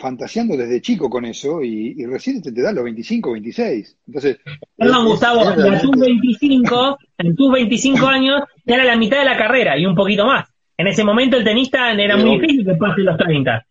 [0.00, 3.98] fantaseando desde chico con eso y, recién te, te da los 25, 26.
[4.06, 4.38] Entonces.
[4.76, 9.36] Perdón, Gustavo, en tus 25, en tus 25 años, ya era la mitad de la
[9.36, 13.02] carrera y un poquito más en ese momento el tenista era muy difícil que pase
[13.02, 13.66] los 30.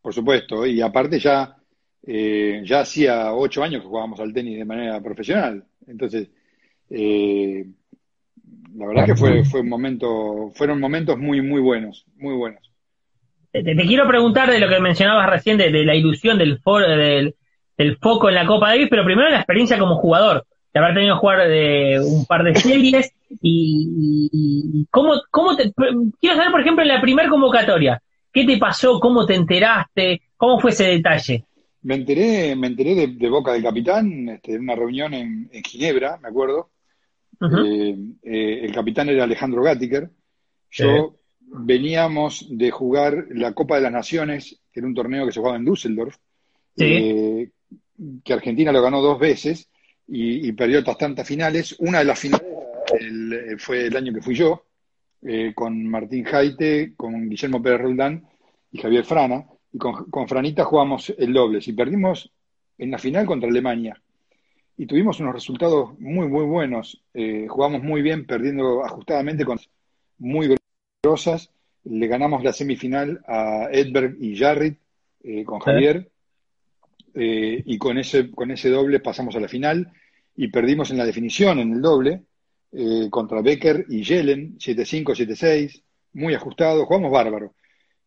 [0.00, 1.54] Por supuesto, y aparte ya,
[2.06, 5.62] eh, ya hacía ocho años que jugábamos al tenis de manera profesional.
[5.86, 6.30] Entonces,
[6.88, 7.66] eh,
[8.76, 12.72] la verdad que fue, fue un momento, fueron momentos muy, muy buenos, muy buenos.
[13.62, 16.60] Te, quiero preguntar de lo que mencionabas recién, de, la ilusión del,
[17.76, 21.14] del, foco en la Copa Davis, pero primero la experiencia como jugador, de haber tenido
[21.14, 25.72] que jugar de un par de series y, cómo, cómo te,
[26.20, 29.00] quiero saber, por ejemplo, en la primera convocatoria, ¿qué te pasó?
[29.00, 30.22] ¿Cómo te enteraste?
[30.36, 31.44] ¿Cómo fue ese detalle?
[31.82, 36.28] Me enteré, me enteré de, boca del capitán, este, en una reunión en, Ginebra, me
[36.28, 36.70] acuerdo.
[37.40, 40.10] Eh, eh, el capitán era Alejandro Gattiker.
[40.70, 41.16] Yo
[41.58, 45.56] veníamos de jugar la Copa de las Naciones, que era un torneo que se jugaba
[45.56, 46.16] en Düsseldorf,
[46.78, 47.50] eh,
[48.22, 49.68] que Argentina lo ganó dos veces
[50.06, 51.76] y, y perdió otras tantas finales.
[51.78, 52.46] Una de las finales
[53.00, 54.64] eh, fue el año que fui yo,
[55.22, 58.26] eh, con Martín Jaite, con Guillermo Pérez Roldán
[58.70, 62.30] y Javier Frana, y con, Franita jugamos el dobles y perdimos
[62.78, 64.00] en la final contra Alemania.
[64.76, 67.02] Y tuvimos unos resultados muy, muy buenos.
[67.14, 69.58] Eh, jugamos muy bien, perdiendo ajustadamente con
[70.18, 70.48] muy
[71.84, 74.78] Le ganamos la semifinal a Edberg y Jarrit
[75.44, 76.10] con Javier.
[77.14, 79.92] y con ese, con ese doble pasamos a la final
[80.36, 82.22] y perdimos en la definición, en el doble,
[82.72, 87.54] eh, contra Becker y Yellen, 7-5, 7-6, muy ajustado, jugamos bárbaro.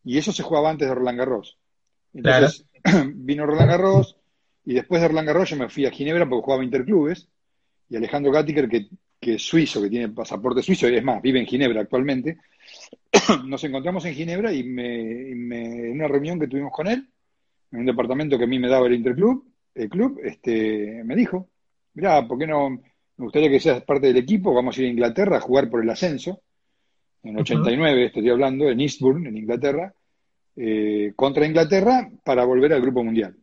[0.04, 1.58] Y eso se jugaba antes de Roland Garros.
[2.14, 2.66] Entonces
[3.14, 4.16] vino Roland Garros
[4.64, 7.28] y después de Roland Garros yo me fui a Ginebra porque jugaba interclubes
[7.88, 11.40] y Alejandro Gattiker, que, que es suizo, que tiene pasaporte suizo, y es más, vive
[11.40, 12.38] en Ginebra actualmente,
[13.46, 17.08] nos encontramos en Ginebra y, me, en una reunión que tuvimos con él,
[17.72, 21.48] en un departamento que a mí me daba el Interclub, el club, este, me dijo,
[21.94, 22.70] mira, ¿por qué no?
[22.70, 25.82] Me gustaría que seas parte del equipo, vamos a ir a Inglaterra a jugar por
[25.82, 26.42] el ascenso,
[27.22, 29.92] en 89 estoy hablando, en Eastbourne, en Inglaterra,
[30.56, 33.36] eh, contra Inglaterra para volver al Grupo Mundial.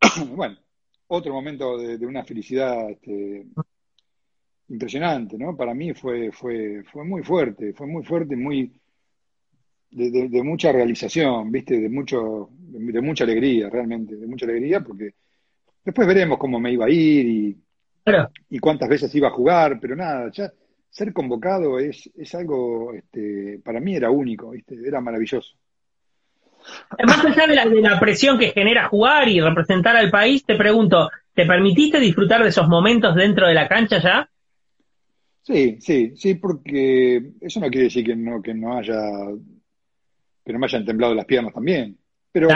[0.34, 0.58] bueno,
[1.06, 3.46] otro momento de, una felicidad este,
[4.68, 5.56] impresionante, ¿no?
[5.56, 8.72] Para mí fue, fue, fue muy fuerte, fue muy fuerte, muy
[9.90, 11.80] de, mucha realización, ¿viste?
[11.80, 15.14] De mucho, de, mucha alegría, realmente, de mucha alegría, porque
[15.84, 17.56] después veremos cómo me iba a ir y,
[18.50, 20.52] y cuántas veces iba a jugar, pero nada, ya
[20.90, 24.76] ser convocado es, es algo, este, para mí era único, ¿viste?
[24.84, 25.54] Era maravilloso.
[27.06, 30.56] Más allá de la, de la presión que genera jugar y representar al país, te
[30.56, 34.28] pregunto, ¿te permitiste disfrutar de esos momentos dentro de la cancha ya?
[35.48, 39.00] Sí, sí, sí, porque eso no quiere decir que no, que no haya,
[40.44, 41.96] que no me hayan temblado las piernas también.
[42.30, 42.50] Pero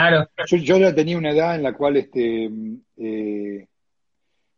[0.45, 2.51] yo, ya tenía una edad en la cual este,
[2.97, 3.67] eh,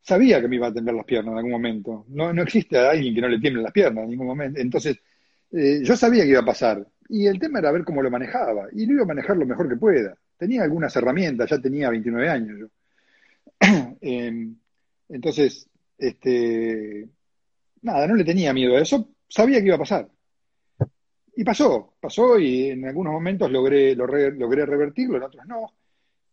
[0.01, 2.03] sabía que me iba a temblar las piernas en algún momento.
[2.09, 4.59] No, no existe alguien que no le tiemble las piernas en ningún momento.
[4.59, 4.99] Entonces,
[5.53, 6.85] eh, yo sabía que iba a pasar.
[7.07, 8.67] Y el tema era ver cómo lo manejaba.
[8.73, 10.13] Y lo iba a manejar lo mejor que pueda.
[10.37, 12.67] Tenía algunas herramientas, ya tenía 29 años yo.
[14.01, 14.57] Em,
[15.07, 17.07] entonces, este,
[17.85, 20.09] nada, no le tenía miedo a eso, sabía que iba a pasar.
[21.37, 25.73] Y pasó, pasó y en algunos momentos logré, logré, revertirlo, en otros no,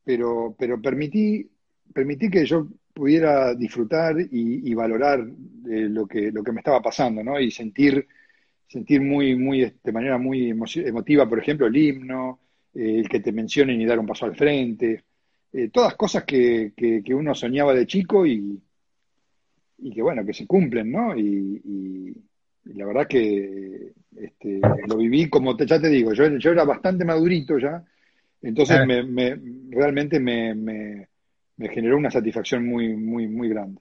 [0.04, 1.48] pero, pero permití,
[1.92, 7.22] permití que yo pudiera disfrutar y, valorar eh, lo, que, lo que me estaba pasando,
[7.22, 7.40] ¿no?
[7.40, 8.06] Y sentir,
[8.68, 12.40] sentir muy, muy, de manera muy emotiva, por ejemplo, el himno,
[12.74, 15.04] eh, el que te mencionen y dar un paso al frente,
[15.52, 18.60] eh, todas cosas que, que, uno soñaba de chico y,
[19.82, 21.16] y que bueno, que se cumplen, ¿no?
[21.16, 22.14] Y,
[22.64, 27.04] la verdad que este, lo viví como te, ya te digo, yo, yo era bastante
[27.04, 27.82] madurito ya,
[28.40, 29.36] entonces me, me,
[29.68, 31.08] realmente me, me,
[31.70, 33.80] generó una satisfacción muy, muy, muy grande.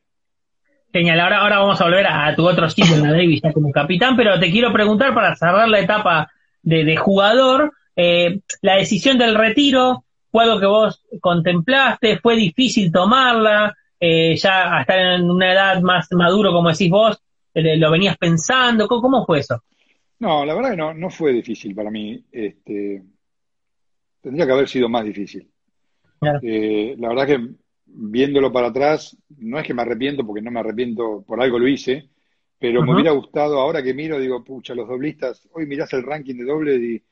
[0.91, 3.71] Genial, ahora, ahora vamos a volver a, tu otro sitio en la Davis ya como
[3.71, 6.31] capitán, pero te quiero preguntar para cerrar la etapa
[6.63, 12.19] de, de jugador, eh, la decisión del retiro, ¿fue algo que vos contemplaste?
[12.19, 13.75] ¿Fue difícil tomarla?
[14.03, 17.21] Eh, ya a estar en una edad más maduro, como decís vos,
[17.53, 18.87] eh, lo venías pensando?
[18.87, 19.63] ¿Cómo, fue eso?
[20.17, 22.25] No, la verdad que no, no fue difícil para mí.
[22.31, 23.03] Este,
[24.19, 25.47] tendría que haber sido más difícil.
[26.41, 27.49] Eh, la verdad que
[27.85, 31.67] viéndolo para atrás, no es que me arrepiento, porque no me arrepiento, por algo lo
[31.67, 32.09] hice,
[32.57, 36.35] pero me hubiera gustado, ahora que miro, digo, pucha, los doblistas, hoy mirás el ranking
[36.35, 37.03] de doble y,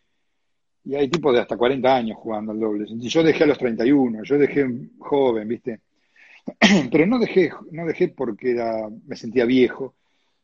[0.86, 2.86] y hay tipos de hasta 40 años jugando al doble.
[2.88, 4.68] Yo dejé a los 31, yo dejé
[5.00, 5.82] joven, ¿viste?
[6.92, 9.96] pero no dejé, no dejé porque era, me sentía viejo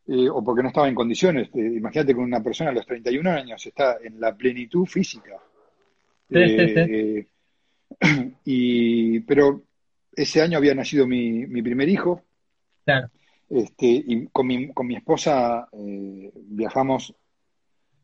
[0.08, 1.50] eh, o porque no estaba en condiciones.
[1.54, 5.38] imagínate que una persona a los 31 años está en la plenitud física.
[6.30, 7.28] Eh,
[8.46, 9.64] y, pero
[10.16, 12.24] ese año había nacido mi, mi primer hijo.
[13.50, 17.14] Este, y con mi, con mi esposa eh, viajamos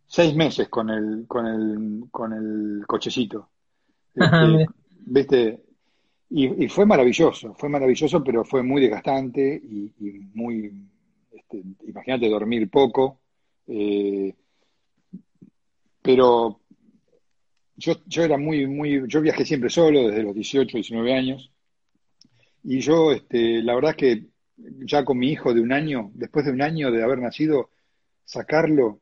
[0.06, 3.50] seis meses con el, con el, con el cochecito.
[4.14, 4.68] Este,
[5.06, 5.64] ¿Viste?
[6.34, 9.92] Y, fue maravilloso, fue maravilloso, pero fue muy desgastante y,
[10.34, 10.72] muy,
[11.30, 13.20] este, imagínate, dormir poco.
[13.68, 14.34] Eh,
[16.02, 16.62] pero
[17.76, 21.52] yo, yo era muy, muy, yo viajé siempre solo desde los 18, 19 años.
[22.64, 24.26] Y yo, este, la verdad es que
[24.86, 27.72] ya con mi hijo de un año, después de un año de haber nacido,
[28.24, 29.02] sacarlo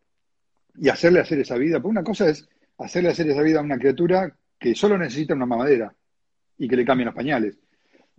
[0.75, 3.77] y hacerle hacer esa vida, pues una cosa es hacerle hacer esa vida a una
[3.77, 5.93] criatura que solo necesita una mamadera
[6.59, 7.57] y que le cambien los pañales.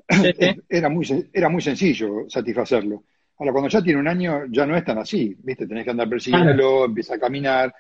[0.69, 3.05] Era, muy, era muy sencillo satisfacerlo.
[3.39, 5.67] Ahora, cuando ya tiene un año, ya no es tan así, ¿viste?
[5.67, 7.73] Tenés que andar persiguiéndolo, empieza a caminar,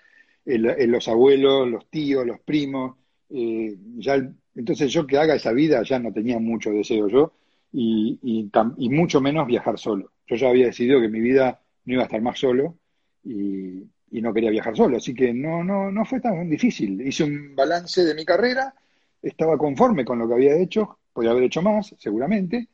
[0.44, 2.96] los abuelos, los tíos, los primos.
[3.31, 4.14] Eh, ya,
[4.55, 7.33] entonces, yo que haga esa vida ya no tenía mucho deseo yo,
[7.73, 10.12] y, y, mucho menos viajar solo.
[10.27, 12.77] Yo ya había decidido que mi vida no iba a estar más solo
[13.25, 17.01] y, y no quería viajar solo, así que no, no, no fue tan difícil.
[17.07, 18.75] Hice un balance de mi carrera
[19.22, 22.68] estaba conforme con lo que había hecho, podía haber hecho más, seguramente,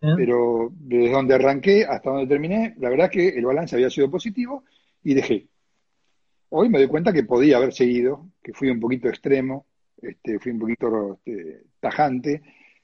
[0.00, 4.64] pero desde donde arranqué hasta donde terminé, la verdad que el balance había sido positivo
[5.02, 5.48] y dejé.
[6.48, 9.66] Hoy me doy cuenta que podía haber seguido, que fui un poquito extremo,
[10.00, 12.42] este, fui un poquito este, tajante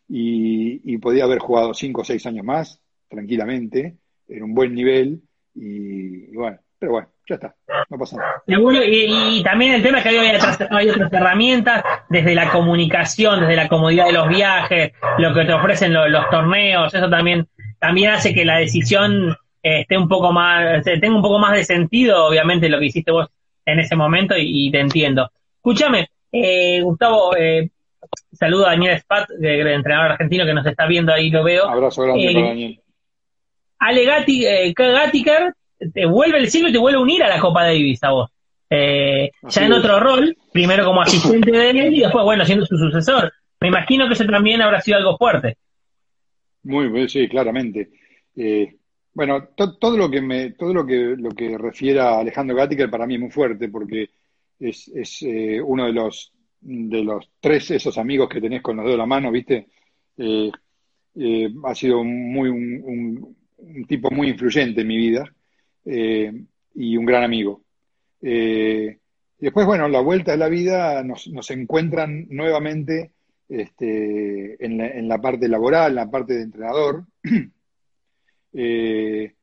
[0.08, 3.96] y, podía haber jugado cinco o seis años más, tranquilamente,
[4.28, 5.22] en un buen nivel
[5.54, 7.54] y, bueno, pero bueno, ya está,
[7.90, 8.42] no pasa nada.
[8.86, 13.56] y, también el tema es que hay otras, hay otras herramientas, desde la comunicación, desde
[13.56, 18.32] la comodidad de los viajes, lo que te ofrecen los, torneos, eso también, también hace
[18.32, 22.68] que la decisión eh, esté un poco más, tenga un poco más de sentido, obviamente,
[22.68, 23.28] lo que hiciste vos
[23.64, 25.30] en ese momento y, te entiendo.
[25.56, 27.70] Escúchame, eh, Gustavo, eh,
[28.32, 31.68] saludo a Daniel Spat, el entrenador argentino que nos está viendo ahí, lo veo.
[31.68, 32.80] Abrazo grande para Daniel.
[33.78, 35.52] Ale Gatiker
[35.92, 38.30] te vuelve el siglo y te vuelve a unir a la Copa Davis a vos.
[38.68, 42.76] Eh, ya en otro rol, primero como asistente de él y después, bueno, siendo su
[42.76, 43.32] sucesor.
[43.60, 45.56] Me imagino que eso también habrá sido algo fuerte.
[46.64, 47.90] Muy, muy sí, claramente.
[48.34, 48.76] Eh,
[49.14, 53.06] bueno, todo lo que me, todo lo que lo que refiere a Alejandro Gattiker para
[53.06, 54.10] mí es muy fuerte porque
[54.58, 58.84] es, es eh, uno de los de los tres esos amigos que tenés con los
[58.84, 59.68] dedos de la mano, ¿viste?
[60.18, 65.32] ha sido muy un, un, tipo muy influyente en mi vida
[65.86, 66.32] eh,
[66.74, 67.62] y un gran amigo.
[68.20, 68.98] Eh,
[69.38, 73.12] después, bueno, la vuelta de la vida nos, nos encuentran nuevamente
[73.48, 77.04] este, en, la, parte laboral, en la parte de entrenador.
[78.58, 79.34] Eh,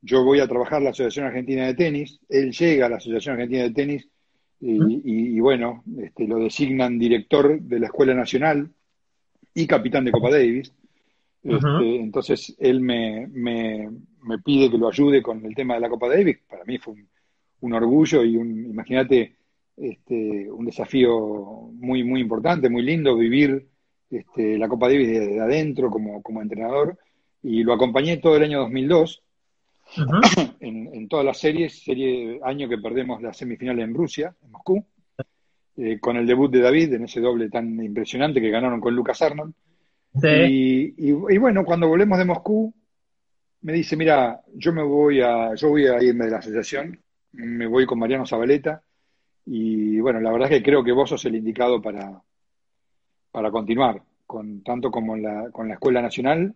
[0.00, 3.64] yo voy a trabajar la Asociación Argentina de Tenis, él llega a la Asociación Argentina
[3.64, 4.08] de Tenis
[4.58, 8.70] y, bueno, este, lo designan director de la Escuela Nacional
[9.52, 10.72] y capitán de Copa Davis.
[11.42, 13.90] Este, entonces él me, me
[14.44, 16.94] pide que lo ayude con el tema de la Copa Davis, para mí fue
[17.60, 19.36] un, orgullo y un, imagínate,
[19.76, 23.66] este, un desafío muy, muy importante, muy lindo, vivir
[24.10, 26.98] este, la Copa Davis desde adentro como, como entrenador.
[27.42, 29.22] Y lo acompañé todo el año 2002,
[30.60, 34.84] en, todas las series, serie año que perdemos la semifinal en Rusia, en Moscú,
[35.76, 39.20] eh, con el debut de David en ese doble tan impresionante que ganaron con Lucas
[39.22, 39.54] Arnold.
[40.22, 42.72] y, bueno, cuando volvemos de Moscú,
[43.64, 47.00] me dice, mira, yo me voy a, yo voy a irme de la asociación,
[47.32, 48.82] me voy con Mariano Zabaleta,
[49.46, 52.22] y bueno, la verdad es que creo que vos sos el indicado para,
[53.30, 56.54] para continuar, con, tanto como la, con la Escuela Nacional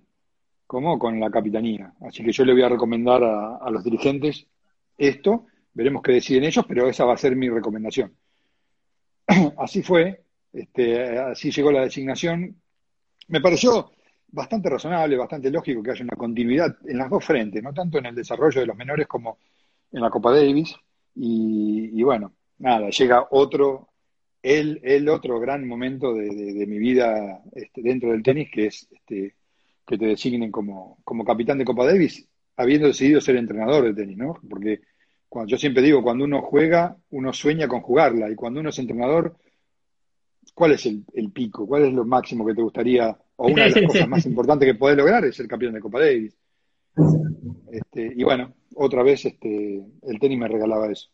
[0.66, 1.94] como con la Capitanía.
[2.03, 4.47] Así que yo le voy a recomendar a, los dirigentes
[4.99, 8.14] esto, veremos qué deciden ellos, pero esa va a ser mi recomendación.
[9.57, 12.61] así fue, este, así llegó la designación.
[13.29, 13.92] Me pareció
[14.31, 18.07] bastante razonable, bastante lógico que haya una continuidad en las dos frentes, no tanto en
[18.07, 19.38] el desarrollo de los menores como
[19.93, 20.75] en la Copa Davis.
[21.14, 23.88] Y, bueno, nada, llega otro,
[24.43, 29.35] el, el otro gran momento de, mi vida este, dentro del tenis, que es este,
[29.87, 34.17] que te designen como, como capitán de Copa Davis, habiendo decidido ser entrenador de tenis,
[34.17, 34.38] ¿no?
[34.49, 34.81] Porque
[35.29, 38.79] cuando, yo siempre digo, cuando uno juega, uno sueña con jugarla, y cuando uno es
[38.79, 39.37] entrenador,
[40.55, 41.67] ¿cuál es el, el pico?
[41.67, 44.74] ¿Cuál es lo máximo que te gustaría o una de las cosas más importantes que
[44.74, 46.37] podés lograr es ser campeón de Copa Davis.
[47.72, 51.09] Este, y bueno, otra vez este, el tenis me regalaba eso.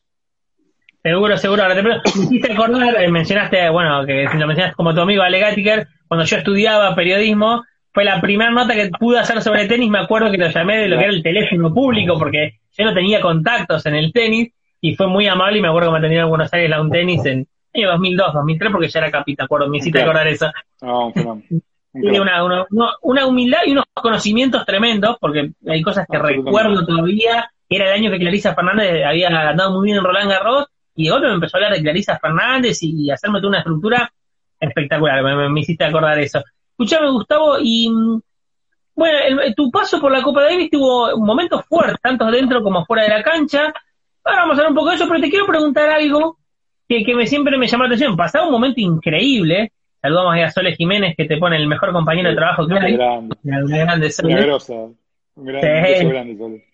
[1.02, 1.62] Seguro, seguro.
[1.62, 5.22] Ahora te me hiciste acordar, eh, mencionaste, bueno, que si lo mencionaste como tu amigo
[5.22, 9.90] Ale Gattiker, cuando yo estudiaba periodismo, fue la primera nota que pude hacer sobre tenis,
[9.90, 12.94] me acuerdo que lo llamé de lo que era el teléfono público, porque yo no
[12.94, 16.26] tenía contactos en el tenis, y fue muy amable y me acuerdo que me atendieron
[16.26, 19.68] en Buenos Aires la un tenis en año 2002, 2003, porque ya era capita, acuerdo,
[19.68, 20.50] me hiciste acordar eso.
[20.80, 21.12] No,
[22.00, 22.66] tiene una,
[23.02, 28.10] una, humildad y unos conocimientos tremendos, porque hay cosas que recuerdo todavía, era el año
[28.10, 31.56] que Clarisa Fernández había andado muy bien en Roland Garros, y de golpe me empezó
[31.56, 34.12] a hablar de Clarisa Fernández y, hacerme toda una estructura
[34.58, 36.42] espectacular, me, hiciste acordar eso.
[36.70, 37.88] Escuchame, Gustavo, y
[38.96, 43.10] bueno, tu paso por la Copa Davis tuvo momentos fuertes, tanto dentro como fuera de
[43.10, 43.72] la cancha.
[44.24, 46.38] Ahora vamos a hablar un poco de eso, pero te quiero preguntar algo
[46.88, 48.16] que, que me, siempre me llamó la atención.
[48.16, 49.72] Pasaba un momento increíble
[50.04, 52.94] Saludamos a Sole Jiménez, que te pone el mejor compañero de trabajo que hay.
[52.94, 53.36] Grande.
[53.42, 54.34] Una grande Sole.
[55.34, 56.64] Un grande, grande Sole.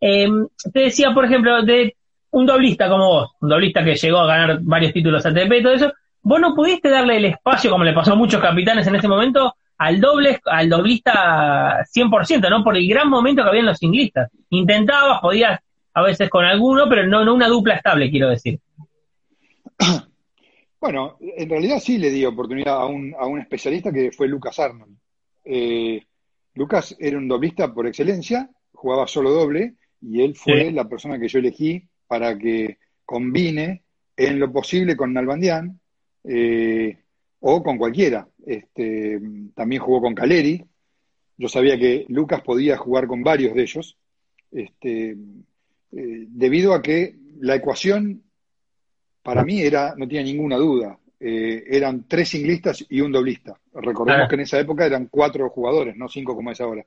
[0.00, 1.96] Em, te decía, por ejemplo, de
[2.30, 5.72] un doblista como vos, un doblista que llegó a ganar varios títulos ATP y todo
[5.72, 9.08] eso, vos no pudiste darle el espacio, como le pasó a muchos capitanes en ese
[9.08, 12.62] momento, al doble, al doblista 100%, ¿no?
[12.62, 14.30] Por el gran momento que había en los singlistas.
[14.50, 15.58] Intentabas, podías
[15.92, 18.60] a veces con alguno, pero no, no una dupla estable, quiero decir.
[20.80, 24.58] Bueno, en realidad sí le di oportunidad a un, a un especialista que fue Lucas
[24.58, 24.96] Arnold.
[25.44, 26.02] Eh,
[26.54, 31.28] Lucas era un doblista por excelencia, jugaba solo doble y él fue la persona que
[31.28, 33.82] yo elegí para que combine
[34.16, 35.78] en lo posible con Nalbandián
[36.24, 36.96] eh,
[37.40, 38.26] o con cualquiera.
[38.46, 39.20] Este,
[39.54, 40.64] también jugó con Caleri.
[41.36, 43.98] Yo sabía que Lucas podía jugar con varios de ellos,
[44.50, 48.22] este, eh, debido a que la ecuación
[49.22, 53.58] para mí era, no tenía ninguna duda, eh, eran tres singlistas y un doblista.
[53.74, 56.84] Recordemos que en esa época eran cuatro jugadores, no cinco como es ahora.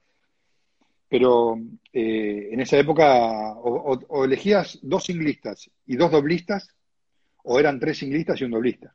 [1.08, 1.60] pero
[1.94, 6.68] eh, en esa época o, elegías dos singlistas y dos doblistas,
[7.44, 8.92] o eran tres singlistas y un doblista.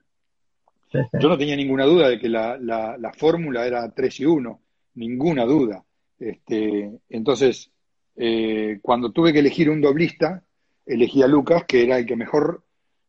[0.92, 4.60] Yo no tenía ninguna duda de que la, la, fórmula era 3 y 1,
[4.94, 5.84] ninguna duda.
[6.18, 7.70] Este, entonces,
[8.16, 10.42] eh, cuando tuve que elegir un doblista,
[10.86, 12.64] elegí a Lucas, que era el que mejor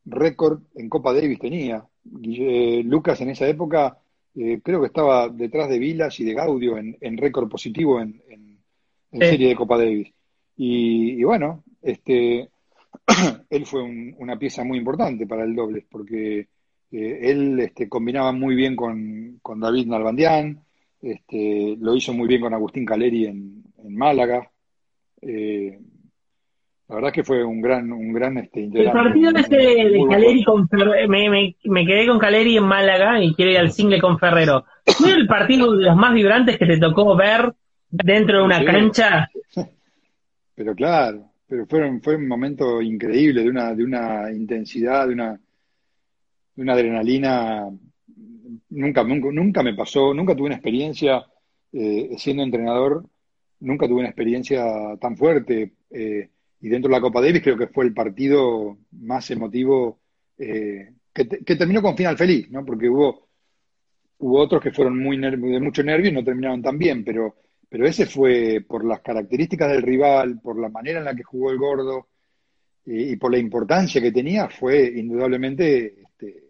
[0.05, 1.85] récord en Copa Davis tenía.
[2.23, 3.97] Eh, Lucas en esa época
[4.35, 8.21] eh, creo que estaba detrás de Vilas y de Gaudio en, récord positivo en,
[9.11, 10.13] serie de Copa Davis.
[10.55, 12.49] Y, bueno, este,
[13.49, 16.47] él fue una pieza muy importante para el doble, porque
[16.91, 20.63] eh, él este, combinaba muy bien con, David Nalbandián,
[21.01, 24.51] este, lo hizo muy bien con Agustín Caleri en, Málaga.
[26.89, 30.43] Eh, la verdad que fue un gran, un gran este, El partido ese de, Caleri
[30.43, 34.65] con Ferrero, me, quedé con Caleri en Málaga y quiero ir al single con Ferrero.
[34.85, 37.53] ¿Fue el partido de los más vibrantes que te tocó ver
[37.89, 39.29] dentro de una cancha?
[40.55, 45.39] Pero claro, pero fue, fue un momento increíble, de una, de una intensidad, de una,
[46.57, 47.69] una adrenalina.
[48.71, 51.25] Nunca, nunca, nunca me pasó, nunca tuve una experiencia
[51.71, 53.05] eh, siendo entrenador,
[53.61, 54.65] nunca tuve una experiencia
[54.99, 55.71] tan fuerte.
[55.91, 56.29] Eh,
[56.61, 59.99] y dentro de la Copa Davis creo que fue el partido más emotivo
[60.37, 62.65] eh, que, terminó con final feliz, ¿no?
[62.65, 63.27] Porque hubo,
[64.19, 67.35] hubo otros que fueron muy de mucho nervio y no terminaron tan bien, pero,
[67.67, 71.51] pero ese fue por las características del rival, por la manera en la que jugó
[71.51, 72.07] el gordo
[72.85, 76.49] y, por la importancia que tenía, fue indudablemente este,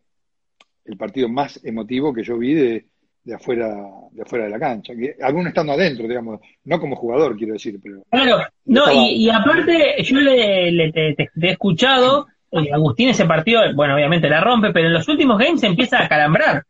[0.86, 2.86] el partido más emotivo que yo vi de,
[3.30, 3.78] de afuera
[4.12, 7.80] de afuera de la cancha, que aún estando adentro, digamos, no como jugador, quiero decir,
[7.82, 13.94] pero claro, no y, aparte yo le, te, he escuchado, eh, Agustín ese partido, bueno,
[13.94, 16.64] obviamente la rompe, pero en los últimos games se empieza a calambrar.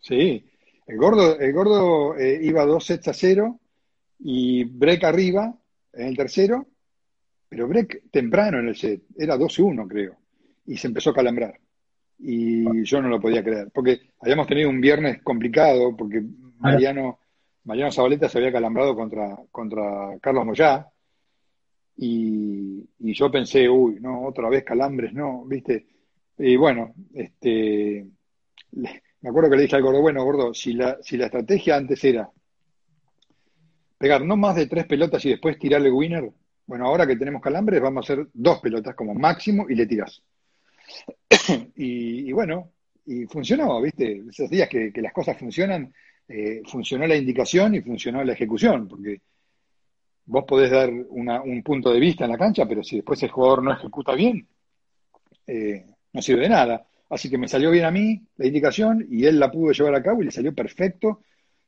[0.00, 0.44] Sí,
[0.86, 3.58] el gordo, el gordo eh, iba dos sets a cero
[4.18, 5.54] y break arriba
[5.94, 6.66] en el tercero,
[7.48, 10.16] pero break temprano en el set, era 2-1 creo,
[10.66, 11.58] y se empezó a calambrar
[12.22, 16.22] y yo no lo podía creer, porque habíamos tenido un viernes complicado, porque
[16.58, 17.18] Mariano,
[17.64, 20.86] Mariano Zabaleta se había calambrado contra, contra Carlos Moyá,
[21.96, 25.86] y, yo pensé, uy, no, otra vez calambres, no, viste,
[26.38, 28.06] y bueno, este,
[28.72, 32.02] me acuerdo que le dije al gordo, bueno, gordo, si la, si la estrategia antes
[32.04, 32.30] era
[33.98, 36.28] pegar no más de tres pelotas y después tirarle winner,
[36.66, 40.22] bueno, ahora que tenemos calambres vamos a hacer dos pelotas como máximo y le tiras.
[41.76, 42.72] y, bueno,
[43.06, 44.22] y funcionó, ¿viste?
[44.28, 45.92] Esos días que, las cosas funcionan,
[46.28, 49.20] eh, funcionó la indicación y funcionó la ejecución, porque
[50.26, 53.62] vos podés dar un punto de vista en la cancha, pero si después el jugador
[53.62, 54.46] no ejecuta bien,
[55.46, 56.86] eh, no sirve de nada.
[57.10, 60.02] Así que me salió bien a mí la indicación y él la pudo llevar a
[60.02, 61.20] cabo y le salió perfecto.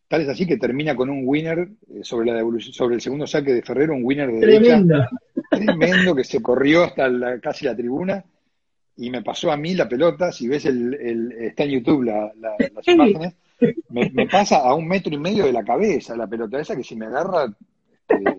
[0.08, 3.52] Tal es así que termina con un winner eh, sobre la sobre el segundo saque
[3.52, 5.06] de Ferrero, un winner de tremendo.
[5.50, 8.24] tremendo que se corrió hasta casi la tribuna
[8.96, 12.32] y me pasó a mí la pelota, si ves el, el está en YouTube la,
[12.36, 13.34] las imágenes,
[13.88, 16.96] me, pasa a un metro y medio de la cabeza la pelota esa que si
[16.96, 17.46] me agarra
[18.08, 18.38] este,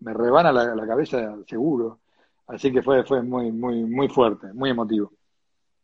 [0.00, 2.00] me rebana la, cabeza seguro.
[2.46, 5.12] Así que fue, fue muy, muy, muy fuerte, muy emotivo.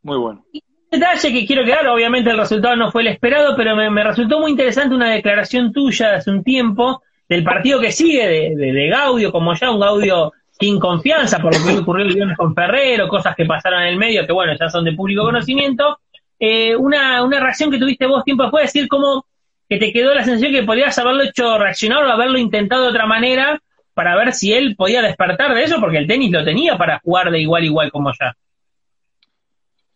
[0.03, 0.43] Muy bueno.
[0.53, 4.39] Un detalle que quiero quedar, obviamente el resultado no fue el esperado, pero me, resultó
[4.39, 8.89] muy interesante una declaración tuya hace un tiempo del partido que sigue de, de, de
[8.89, 13.07] Gaudio, como ya un Gaudio sin confianza por lo que ocurrió el viernes con Ferrero,
[13.07, 15.99] cosas que pasaron en el medio que, bueno, ya son de público conocimiento.
[16.39, 19.25] Eh, una, una reacción que tuviste vos tiempo después, decir cómo
[19.69, 23.05] que te quedó la sensación que podías haberlo hecho reaccionar o haberlo intentado de otra
[23.05, 23.61] manera
[23.93, 27.31] para ver si él podía despertar de eso, porque el tenis lo tenía para jugar
[27.31, 28.35] de igual a igual como ya.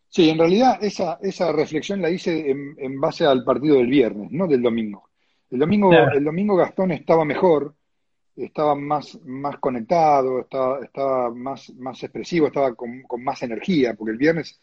[0.10, 4.48] Sí, en realidad esa, esa reflexión la hice en, base al partido del viernes, no
[4.48, 5.08] del domingo.
[5.50, 7.76] El domingo, el domingo Gastón estaba mejor,
[8.36, 14.18] estaba más, más conectado, estaba, estaba más, más expresivo, estaba con, más energía, porque el
[14.18, 14.60] viernes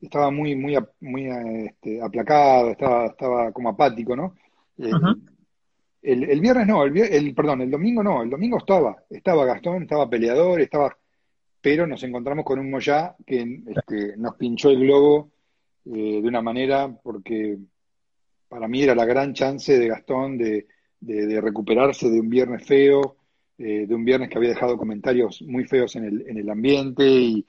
[0.00, 1.28] estaba muy, muy, muy
[1.66, 4.34] este, aplacado, estaba, estaba como apático, ¿no?
[4.78, 4.90] Eh,
[6.02, 10.08] el, viernes no, el, el, perdón, el domingo no, el domingo estaba, estaba Gastón, estaba
[10.08, 10.96] peleador, estaba,
[11.60, 15.32] pero nos encontramos con un Moyá que este, nos pinchó el globo
[15.86, 17.58] eh, de una manera, porque
[18.48, 20.66] para mí era la gran chance de Gastón de,
[21.00, 23.16] de, recuperarse de un viernes feo,
[23.58, 27.08] eh, de un viernes que había dejado comentarios muy feos en el, en el ambiente
[27.08, 27.46] y,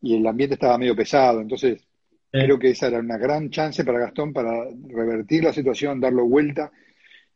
[0.00, 1.40] el ambiente estaba medio pesado.
[1.40, 1.82] Entonces,
[2.30, 4.52] creo que esa era una gran chance para Gastón para
[4.88, 6.70] revertir la situación, darlo vuelta.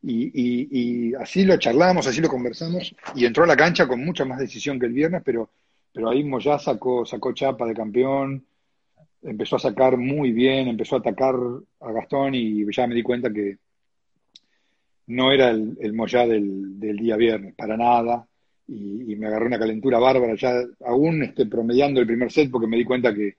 [0.01, 4.25] Y, y, así lo charlamos, así lo conversamos, y entró a la cancha con mucha
[4.25, 5.51] más decisión que el viernes, pero,
[5.93, 8.45] pero ahí ya sacó, sacó chapa de campeón,
[9.23, 11.35] empezó a sacar muy bien, empezó a atacar
[11.81, 13.59] a Gastón y ya me di cuenta que,
[15.13, 18.27] no era el, el Moyá del, del, día viernes, para nada,
[18.67, 22.79] y, me agarré una calentura bárbara, ya aún este, promediando el primer set, porque me
[22.79, 23.37] di cuenta que,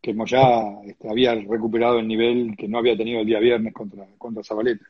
[0.00, 4.04] que Moyá este, había recuperado el nivel que no había tenido el día viernes contra,
[4.18, 4.84] contra Zabaleta.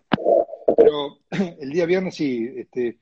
[0.76, 1.18] Pero
[1.60, 2.96] el día viernes sí, este,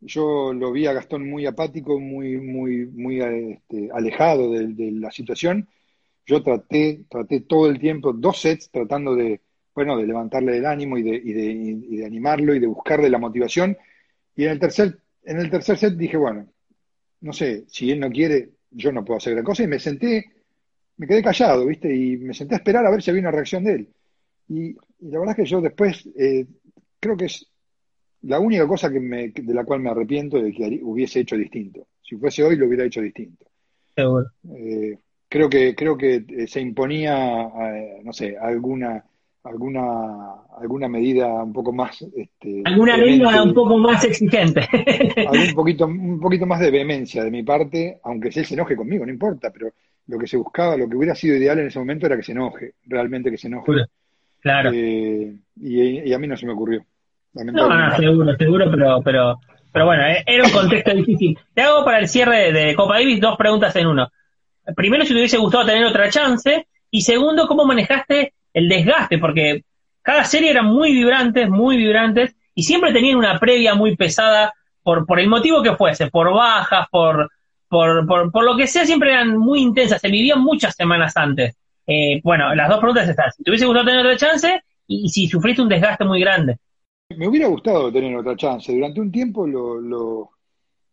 [0.00, 5.10] yo lo vi a Gastón muy apático, muy, muy, muy este, alejado de, de, la
[5.10, 5.68] situación.
[6.24, 9.40] Yo traté, traté todo el tiempo, dos sets, tratando de,
[9.74, 13.08] bueno, de levantarle el ánimo y de, y de, y de animarlo y de buscarle
[13.08, 13.76] la motivación.
[14.36, 16.46] Y en el tercer, en el tercer set dije, bueno,
[17.20, 19.62] no sé, si él no quiere, yo no puedo hacer gran cosa.
[19.62, 20.24] Y me senté,
[20.96, 21.94] me quedé callado, ¿viste?
[21.94, 23.88] Y me senté a esperar a ver si había una reacción de él.
[24.48, 26.46] Y, la verdad es que yo después eh,
[27.00, 27.46] creo que es
[28.22, 31.86] la única cosa que me, de la cual me arrepiento de que hubiese hecho distinto.
[32.02, 33.46] Si fuese hoy, lo hubiera hecho distinto.
[34.54, 34.98] Eh,
[35.28, 37.50] creo que creo que eh, se imponía,
[38.02, 39.04] no sé, alguna
[39.44, 44.68] alguna alguna medida un poco más este, alguna medida un poco más exigente.
[45.48, 49.04] Un poquito un poquito más de vehemencia de mi parte aunque él se enoje conmigo
[49.04, 49.72] no importa pero
[50.06, 52.32] lo que se buscaba lo que hubiera sido ideal en ese momento era que se
[52.32, 53.72] enoje realmente que se enoje.
[54.40, 54.70] Claro.
[54.72, 56.84] Eh, y, a mí no se me ocurrió
[57.34, 59.40] no, no seguro seguro pero pero
[59.72, 61.38] pero bueno eh, era un contexto difícil.
[61.54, 64.08] Te hago para el cierre de Copa Davis dos preguntas en uno.
[64.76, 69.64] Primero si te hubiese gustado tener otra chance y segundo cómo manejaste el desgaste, porque
[70.02, 75.06] cada serie eran muy vibrantes, muy vibrantes, y siempre tenían una previa muy pesada por,
[75.06, 77.30] por el motivo que fuese, por bajas, por,
[77.68, 81.56] por, por, lo que sea, siempre eran muy intensas, se vivían muchas semanas antes.
[81.86, 85.26] Eh, bueno, las dos preguntas están, si te hubiese gustado tener otra chance y, si
[85.26, 86.58] sufriste un desgaste muy grande.
[87.16, 90.30] Me hubiera gustado tener otra chance, durante un tiempo lo, lo,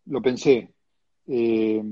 [0.06, 0.68] lo pensé.
[1.26, 1.82] Eh,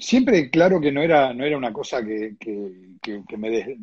[0.00, 3.76] siempre claro que no era, no era una cosa que, que, me,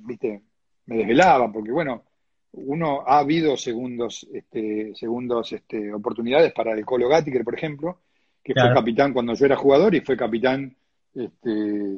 [0.00, 0.42] ¿viste?
[0.86, 2.04] me desvelaba, porque bueno,
[2.52, 8.00] uno ha habido segundos, este, segundos este, oportunidades para el Colo Gattiker, por ejemplo,
[8.42, 10.74] que fue capitán cuando yo era jugador y fue capitán
[11.14, 11.94] este,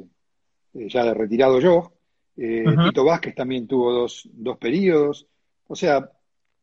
[0.75, 1.91] eh, ya de retirado yo.
[2.37, 5.25] Eh, Tito Vázquez también tuvo dos, dos periodos.
[5.67, 6.07] O sea,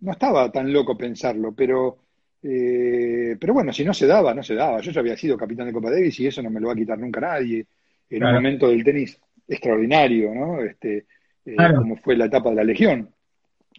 [0.01, 1.99] no estaba tan loco pensarlo, pero
[2.43, 4.81] eh, pero bueno, si no se daba, no se daba.
[4.81, 6.77] Yo ya había sido capitán de Copa Davis y eso no me lo va a
[6.77, 7.67] quitar nunca nadie.
[8.11, 9.19] En un momento del tenis
[9.49, 10.61] extraordinario, ¿no?
[10.63, 11.07] Este,
[11.47, 13.09] eh, Como fue la etapa de la Legión.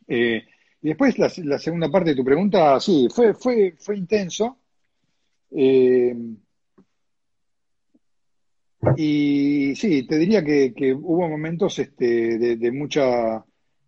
[0.08, 0.44] Eh,
[0.82, 4.58] y después la, segunda parte de tu pregunta, sí, fue, fue, fue intenso.
[8.98, 13.44] y sí, te diría que, hubo momentos este, de, de, mucha,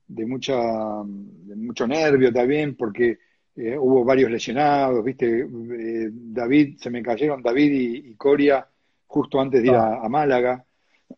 [0.07, 3.17] de mucha, de mucho nervio también, porque
[3.57, 7.71] eh, hubo varios lesionados, viste, eh, David, se me cayeron David
[8.03, 8.67] y, Coria
[9.07, 10.09] justo antes de ir a, ah.
[10.09, 10.65] Málaga.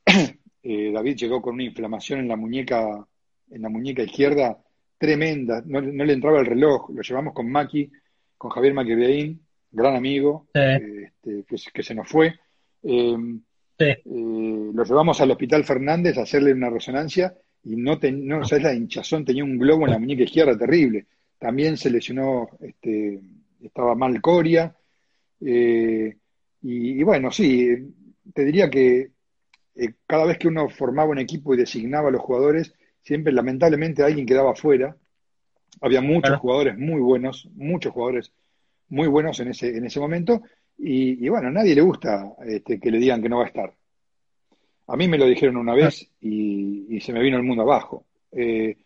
[0.69, 3.07] Eh, David llegó con una inflamación en la muñeca,
[3.51, 4.61] en la muñeca izquierda
[4.97, 7.89] tremenda, no, le entraba el reloj, lo llevamos con Maki,
[8.37, 9.39] con Javier Maquiveín,
[9.71, 12.37] gran amigo, este, que, se nos fue.
[12.83, 13.41] Em,
[13.79, 17.33] lo llevamos al Hospital Fernández a hacerle una resonancia
[17.63, 21.05] y no, no sabes la hinchazón, tenía un globo en la muñeca izquierda terrible
[21.39, 23.19] también se lesionó, este,
[23.61, 24.75] estaba mal Coria.
[25.41, 26.17] Eh,
[26.61, 27.93] y, bueno, sí,
[28.33, 29.11] te diría que
[29.75, 34.03] eh, cada vez que uno formaba un equipo y designaba a los jugadores, siempre lamentablemente
[34.03, 34.95] alguien quedaba fuera.
[35.81, 38.31] Había muchos jugadores muy buenos, muchos jugadores
[38.89, 40.41] muy buenos en ese, en ese momento.
[40.77, 43.73] Y, bueno, a nadie le gusta este, que le digan que no va a estar.
[44.87, 48.05] A mí me lo dijeron una vez y, se me vino el mundo abajo.
[48.31, 48.77] Eh,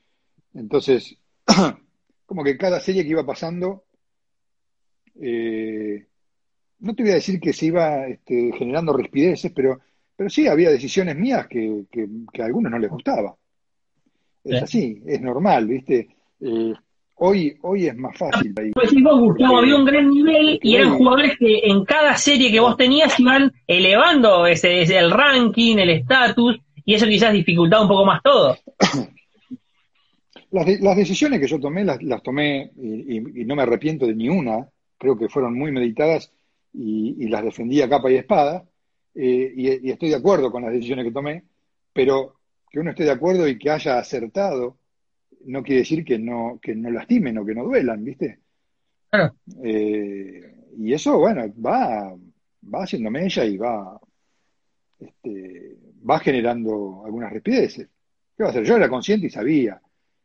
[0.54, 1.18] entonces,
[2.32, 3.84] como que cada serie que iba pasando,
[5.22, 6.06] eh,
[6.80, 9.82] no te voy a decir que se iba este, generando rispideces, pero,
[10.16, 11.84] pero sí había decisiones mías que,
[12.40, 13.36] a algunos no les gustaba.
[14.46, 16.08] Es así, es normal, ¿viste?
[16.40, 16.74] Eh,
[17.16, 18.54] hoy, hoy es más fácil.
[18.74, 22.50] Pues sí, vos, Gustavo, había un gran nivel y eran jugadores que en cada serie
[22.50, 27.82] que vos tenías iban elevando ese, ese el ranking, el estatus, y eso quizás dificultaba
[27.82, 28.56] un poco más todo.
[30.52, 34.28] Las, las decisiones que yo tomé, las, las tomé y, no me arrepiento de ni
[34.28, 36.32] una, creo que fueron muy meditadas
[36.74, 38.66] y, las defendí a capa y espada,
[39.16, 41.44] eh, y, estoy de acuerdo con las decisiones que tomé,
[41.94, 42.36] pero
[42.70, 44.78] que uno esté de acuerdo y que haya acertado
[45.46, 48.40] no quiere decir que no, que no lastimen o que no duelan, ¿viste?
[49.10, 49.36] Claro.
[49.64, 52.16] Eh, y eso, bueno, va,
[52.74, 54.00] va haciéndome ella y va,
[55.00, 55.78] este,
[56.08, 57.88] va generando algunas respideces.
[58.38, 58.64] ¿Qué va a hacer?
[58.64, 59.82] Yo era consciente y sabía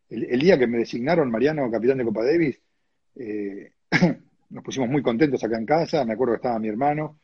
[0.08, 2.60] el, día que me designaron Mariano capitán de Copa Davis,
[3.16, 3.72] eh,
[4.50, 7.18] nos pusimos muy contentos acá en casa, me acuerdo que estaba mi hermano,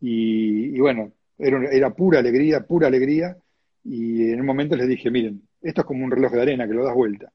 [0.00, 3.36] y, bueno, era, era, pura alegría, pura alegría,
[3.84, 6.74] y en un momento les dije, miren, esto es como un reloj de arena que
[6.74, 7.32] lo das vuelta.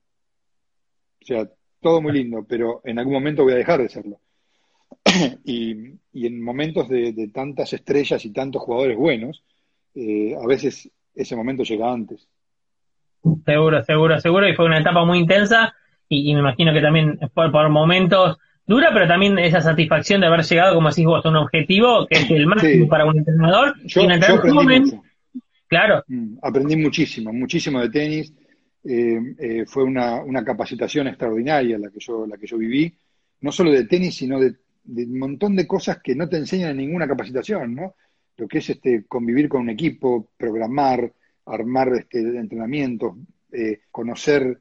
[1.22, 1.50] O sea,
[1.82, 4.20] todo muy lindo, pero en algún momento voy a dejar de serlo.
[5.44, 9.44] y, en momentos de, tantas estrellas y tantos jugadores buenos,
[9.96, 12.28] eh, a veces ese momento llega antes.
[13.46, 15.74] Seguro, seguro, seguro, y fue una etapa muy intensa
[16.10, 20.44] y, me imagino que también por, por, momentos dura, pero también esa satisfacción de haber
[20.44, 23.76] llegado, como decís vos, a un objetivo que es el máximo para un entrenador.
[23.86, 25.04] Yo, y un entrenador mucho.
[25.68, 26.04] Claro.
[26.08, 28.34] Mm, aprendí muchísimo, muchísimo de tenis.
[28.84, 32.94] Eh, eh, fue una, una, capacitación extraordinaria la que yo, la que yo viví,
[33.40, 34.56] no solo de tenis, sino de,
[34.86, 37.96] un montón de cosas que no te enseñan en ninguna capacitación, ¿no?
[38.36, 41.14] Lo que es este convivir con un equipo, programar,
[41.46, 43.16] armar este, entrenamientos,
[43.52, 44.60] eh, conocer,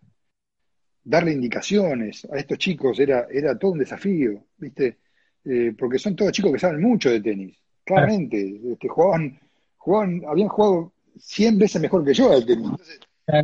[1.04, 4.98] darle indicaciones a estos chicos, era, era todo un desafío, ¿viste?
[5.76, 9.40] porque son todos chicos que saben mucho de tenis, claramente, este, jugaban,
[9.76, 12.68] jugaban, habían jugado 100 veces mejor que yo al tenis.
[12.70, 13.00] Entonces,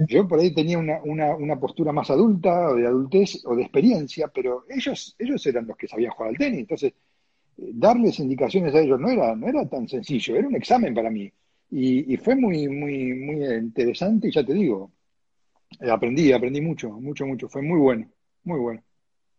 [0.08, 3.62] yo por ahí tenía una, una, una, postura más adulta, o de adultez, o de
[3.62, 6.60] experiencia, pero ellos, ellos eran los que sabían jugar al tenis.
[6.60, 6.92] Entonces,
[7.58, 11.10] eh, darles indicaciones a ellos no era, no era tan sencillo, era un examen para
[11.10, 11.30] mí.
[11.70, 14.90] Y, fue muy, muy, muy interesante, y ya te digo,
[15.80, 17.48] eh, aprendí, aprendí mucho, mucho, mucho.
[17.48, 18.06] Fue muy bueno,
[18.44, 18.82] muy bueno.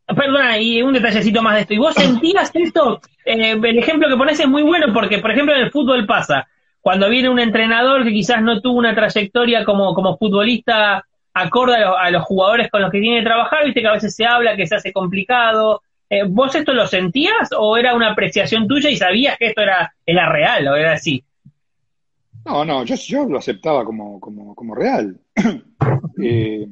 [0.05, 1.73] Perdona, y un detallecito más de esto.
[1.73, 3.01] ¿Y vos sentías esto?
[3.25, 6.47] Eh, el ejemplo que pones es muy bueno porque, por ejemplo, en el fútbol pasa
[6.81, 12.09] cuando viene un entrenador que quizás no tuvo una trayectoria como, como futbolista acorde a,
[12.09, 14.67] los jugadores con los que tiene que trabajar, viste que a veces se habla que
[14.67, 15.81] se hace complicado.
[16.09, 19.93] Eh, ¿Vos esto lo sentías o era una apreciación tuya y sabías que esto era,
[20.05, 21.23] era real o era así?
[22.49, 25.19] No, no, yo, yo lo aceptaba como, como, como real.
[26.21, 26.67] Eh,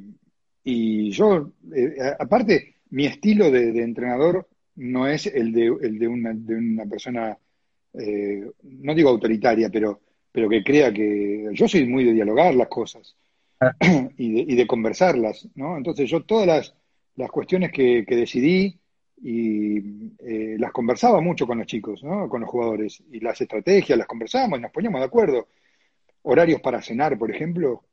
[0.65, 6.07] y yo, eh, aparte, mi estilo de, de, entrenador no es el de, el de,
[6.09, 7.37] una, de una persona
[7.93, 10.01] eh, no digo autoritaria, pero,
[10.31, 13.15] pero que crea que yo soy muy de dialogar las cosas
[13.59, 13.75] ah.
[14.17, 15.77] y, de, conversarlas, ¿no?
[15.77, 16.75] Entonces yo todas las,
[17.15, 18.79] las cuestiones que, decidí
[19.23, 19.77] y
[20.19, 22.29] eh, las conversaba mucho con los chicos, ¿no?
[22.29, 25.47] Con los jugadores y las estrategias las conversábamos y nos poníamos de acuerdo.
[26.29, 27.83] Horarios para cenar, por ejemplo,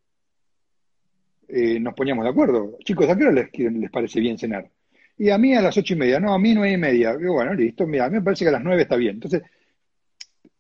[1.47, 2.77] eh, nos poníamos de acuerdo.
[2.85, 4.69] Chicos, ¿a qué hora les, les parece bien cenar?
[5.17, 7.17] Y a mí a las ocho y media, no, a mí nueve y media.
[7.21, 9.15] Y bueno, listo, mira, a mí me parece que a las nueve está bien.
[9.15, 9.43] Entonces,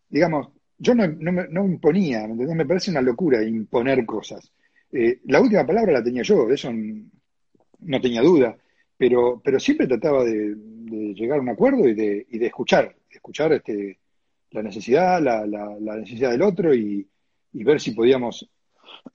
[0.08, 4.52] digamos, yo no, no, me, imponía, ¿me, parece una locura imponer cosas.
[4.92, 8.56] Eh, la última palabra la tenía yo, de eso no tenía duda,
[8.96, 10.54] pero, pero siempre trataba de,
[11.14, 13.98] llegar a un acuerdo y de, y de escuchar, escuchar este,
[14.52, 17.04] la necesidad, la, la, necesidad del otro y,
[17.62, 18.48] ver si podíamos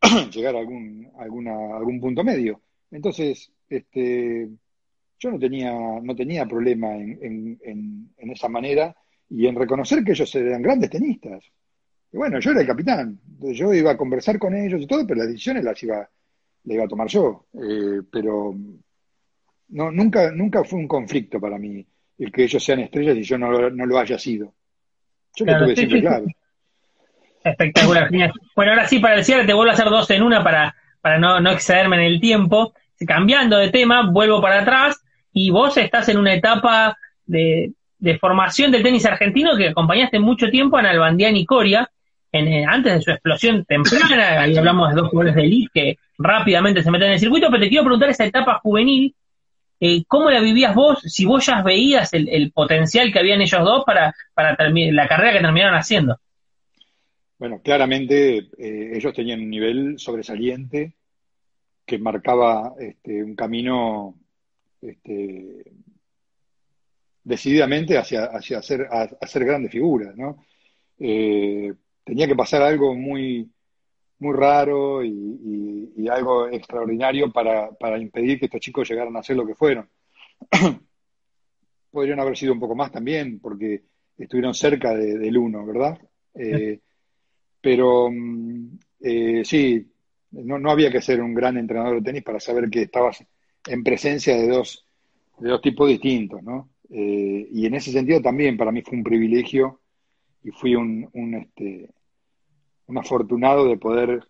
[0.33, 2.61] llegar a algún, alguna, algún punto medio.
[2.91, 4.47] Entonces, este,
[5.19, 8.95] yo no tenía, no tenía problema en, en, en esa manera
[9.29, 11.43] y en reconocer que ellos eran grandes tenistas.
[12.11, 15.19] Y bueno, yo era el capitán, yo iba a conversar con ellos y todo, pero
[15.19, 17.45] las decisiones las iba, las iba a tomar yo.
[17.53, 18.55] Eh, pero
[19.69, 21.85] no, nunca, nunca fue un conflicto para mí
[22.17, 24.53] el que ellos sean estrellas y yo no, no lo haya sido.
[25.35, 26.25] Yo lo tuve siempre claro.
[27.43, 28.09] Espectacular,
[28.55, 31.39] Bueno, ahora sí, para el te vuelvo a hacer dos en una para, para no,
[31.39, 32.73] no excederme en el tiempo.
[33.07, 38.71] Cambiando de tema, vuelvo para atrás y vos estás en una etapa de, de formación
[38.71, 41.89] del tenis argentino que acompañaste mucho tiempo a Nalbandián y Coria,
[42.31, 45.97] en, eh, antes de su explosión temprana, ahí hablamos de dos jugadores de elite que
[46.17, 49.15] rápidamente se meten en el circuito, pero te quiero preguntar esa etapa juvenil,
[49.79, 50.99] eh, ¿cómo la vivías vos?
[51.03, 55.39] Si vos ya veías el, potencial que habían ellos dos para, para la carrera que
[55.39, 56.17] terminaron haciendo.
[57.39, 60.93] Bueno, claramente eh, ellos tenían un nivel sobresaliente
[61.85, 64.19] que marcaba este, un camino
[64.81, 65.71] este,
[67.23, 68.87] decididamente hacia, hacia hacer,
[69.21, 70.43] hacer grandes figuras, ¿no?
[70.99, 71.73] Eh,
[72.03, 73.49] tenía que pasar algo muy,
[74.19, 75.47] muy raro y,
[76.11, 79.87] algo extraordinario para, para, impedir que estos chicos llegaran a ser lo que fueron.
[81.91, 83.83] Podrían haber sido un poco más también, porque
[84.17, 85.99] estuvieron cerca del uno, ¿verdad?
[86.33, 86.79] Eh,
[87.61, 89.85] pero mm, eh, sí,
[90.31, 93.23] no, no, había que ser un gran entrenador de tenis para saber que estabas
[93.67, 94.85] en presencia de dos,
[95.39, 96.69] de dos tipos distintos, ¿no?
[96.89, 99.81] Eh, y en ese sentido también para mí fue un privilegio
[100.43, 101.89] y fui un, un, este,
[102.87, 104.25] un afortunado de poder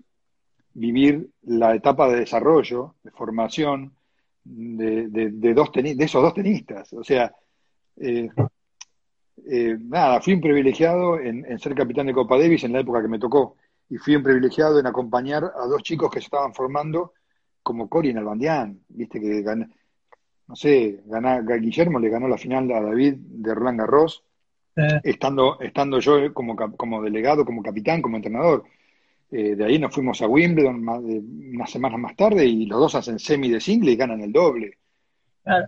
[0.73, 3.93] vivir la etapa de desarrollo, de formación
[4.43, 6.91] de, de, dos de esos dos tenistas.
[6.93, 7.33] O sea,
[7.97, 8.29] eh,
[9.47, 13.07] eh, nada, fui un privilegiado en, ser capitán de Copa Davis en la época que
[13.07, 13.57] me tocó.
[13.89, 17.13] Y fui un privilegiado en acompañar a dos chicos que se estaban formando
[17.63, 19.43] como Cory en Albandián, viste que
[20.47, 21.03] no sé,
[21.61, 24.23] Guillermo le ganó la final a David de Roland Garros,
[25.03, 28.63] estando, estando yo como, como delegado, como capitán, como entrenador.
[29.31, 32.95] Eh, de ahí nos fuimos a Wimbledon más unas semanas más tarde y los dos
[32.95, 34.77] hacen semi de single y ganan el doble.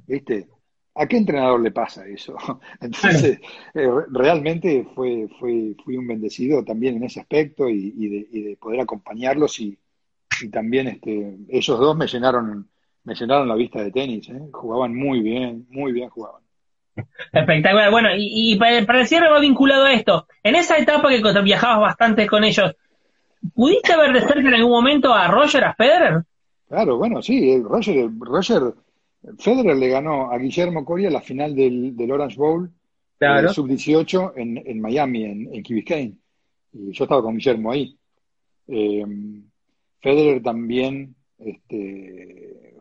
[0.08, 0.48] ¿Viste?
[0.94, 2.36] ¿A qué entrenador le pasa eso?
[2.82, 3.40] Entonces,
[3.74, 9.60] eh, realmente fue, fue, fui un bendecido también en ese aspecto y, de, poder acompañarlos
[9.60, 9.78] y,
[10.52, 12.68] también este, ellos dos me llenaron,
[13.04, 14.42] me llenaron la vista de tenis, ¿eh?
[14.52, 16.42] jugaban muy bien, muy bien jugaban.
[17.32, 17.92] Espectacular.
[17.92, 20.28] Bueno, y, para el cierre va vinculado a esto.
[20.44, 22.76] En esa etapa que viajabas bastante con ellos,
[23.54, 26.24] ¿pudiste ver de cerca en algún momento a Roger, a Federer?
[26.68, 28.74] Claro, bueno, sí, eh, Roger, Roger
[29.38, 32.72] Federer le ganó a Guillermo Coria la final del, Orange Bowl
[33.18, 33.50] claro.
[33.50, 36.18] Eh, sub-18 en, en, Miami, en, en Key Biscayne.
[36.74, 37.96] Y yo estaba con Guillermo ahí.
[38.68, 39.06] Eh,
[40.02, 42.76] Federer también, este,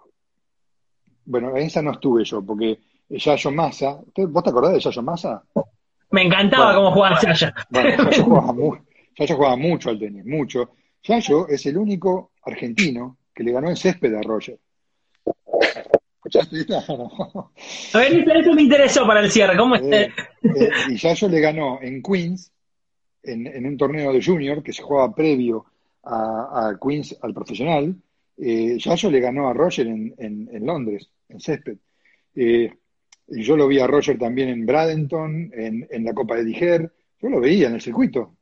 [1.25, 2.79] bueno, en esa no estuve yo, porque
[3.09, 5.43] Yayo Massa, ¿vos te acordás de Yayo Massa?
[6.11, 7.49] Me encantaba cómo jugaba Yayo.
[7.69, 8.83] Bueno, Yayo jugaba,
[9.17, 10.71] Yayo jugaba mucho al tenis, mucho.
[11.03, 14.59] Yayo es el único argentino que le ganó en césped a Roger.
[17.93, 19.57] A ver, eso me interesó para el cierre.
[19.57, 20.13] ¿Cómo eh,
[20.43, 22.53] eh, y Yayo le ganó en Queens,
[23.23, 25.67] en, un torneo de junior que se jugaba previo
[26.05, 27.95] a, Queens al profesional.
[28.37, 31.79] Eh, Yayo le ganó a Roger en, en, Londres, en césped.
[32.35, 32.73] Eh,
[33.29, 36.93] y yo lo vi a Roger también en Bradenton, en, en la Copa de Diger.
[37.21, 38.37] Yo lo veía en el circuito.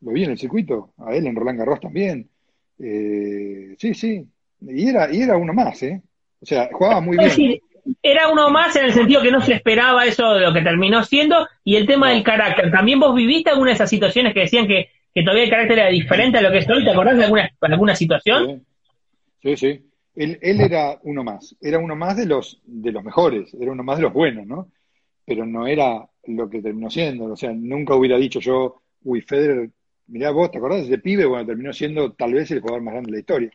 [0.00, 0.92] Lo vi en el circuito.
[0.98, 2.30] A él en Roland Garros también.
[2.78, 4.26] sí, sí.
[4.60, 6.02] Y era, y era uno más, ¿eh?
[6.40, 7.60] O sea, jugaba muy bien.
[8.02, 11.02] era uno más en el sentido que no se esperaba eso de lo que terminó
[11.04, 11.48] siendo.
[11.64, 12.70] Y el tema del carácter.
[12.70, 15.88] ¿También vos viviste alguna de esas situaciones que decían que, que todavía el carácter era
[15.88, 16.84] diferente a lo que es hoy?
[16.84, 18.64] ¿Te acordás de alguna, alguna situación?
[19.42, 19.84] Sí, sí.
[20.14, 21.56] Él, él era uno más.
[21.60, 23.54] Era uno más de los, de los mejores.
[23.54, 24.70] Era uno más de los buenos, ¿no?
[25.24, 27.26] Pero no era lo que terminó siendo.
[27.26, 29.70] O sea, nunca hubiera dicho yo, uy, Federer,
[30.08, 31.24] mirá vos, ¿te acordás de ese pibe?
[31.24, 33.50] Bueno, terminó siendo tal vez el jugador más grande de la historia.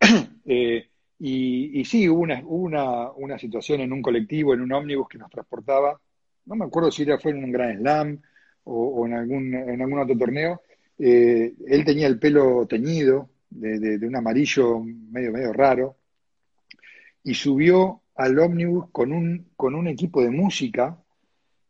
[0.46, 0.87] eh,
[1.18, 5.30] y, sí, hubo, una, una, una, situación en un colectivo, en un ómnibus que nos
[5.30, 6.00] transportaba,
[6.46, 8.22] no me acuerdo si era, fue en un Grand Slam
[8.64, 10.62] o, en, algún, en algún otro torneo,
[10.98, 15.96] eh, él tenía el pelo teñido, de, de, un amarillo medio, medio raro,
[17.24, 20.98] y subió al ómnibus con un, con un equipo de música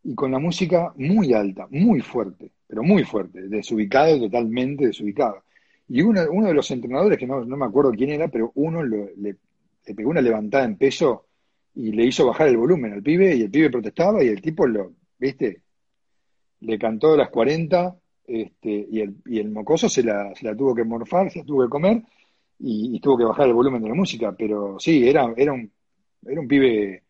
[0.02, 5.42] y con la música muy alta, muy fuerte, pero muy fuerte, desubicado, totalmente desubicado.
[5.88, 8.82] Y uno, uno de los entrenadores, que no, no me acuerdo quién era, pero uno
[8.84, 9.36] le, le,
[9.94, 11.26] pegó una levantada en peso
[11.74, 14.66] y le hizo bajar el volumen al pibe y el pibe protestaba y el tipo
[14.66, 15.62] lo, viste,
[16.60, 20.74] le cantó las 40 este, y, el, y el mocoso se la, se la tuvo
[20.74, 22.02] que morfar, se la tuvo que comer
[22.58, 25.70] y, tuvo que bajar el volumen de la música, pero sí, era, era, un,
[26.26, 27.04] era un pibe,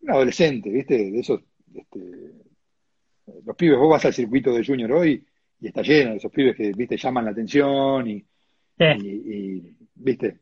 [0.00, 1.40] un adolescente, viste, de esos,
[1.72, 2.32] este,
[3.44, 5.24] los pibes, vos vas al circuito de junior hoy
[5.60, 8.24] y está lleno de esos pibes que, viste, llaman la atención y,
[8.78, 9.62] y,
[9.94, 10.36] viste.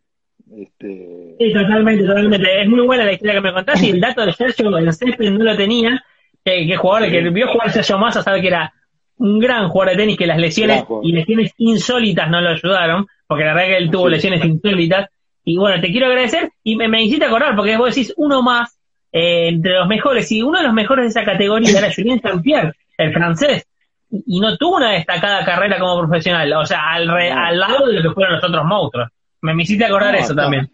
[0.55, 1.37] Este...
[1.39, 2.63] Sí, totalmente, totalmente.
[2.63, 5.31] Es muy buena la historia que me contaste y el dato de Sergio el césped
[5.31, 6.05] no lo tenía.
[6.45, 8.73] Que, que jugador, que vio jugar Sergio Massa sabe que era
[9.17, 13.45] un gran jugador de tenis, que las lesiones y lesiones insólitas no lo ayudaron, porque
[13.45, 15.09] la verdad que él tuvo lesiones insólitas.
[15.43, 18.79] Y bueno, te quiero agradecer y me, me hiciste acordar, porque vos decís uno más
[19.13, 22.73] eh, entre los mejores, y uno de los mejores de esa categoría era Julien Saint-Pierre,
[22.99, 23.67] el francés,
[24.11, 28.03] y no tuvo una destacada carrera como profesional, o sea, al, al lado de lo
[28.03, 29.09] que fueron los otros monstruos.
[29.43, 30.71] Me, me hiciste acordar eso también.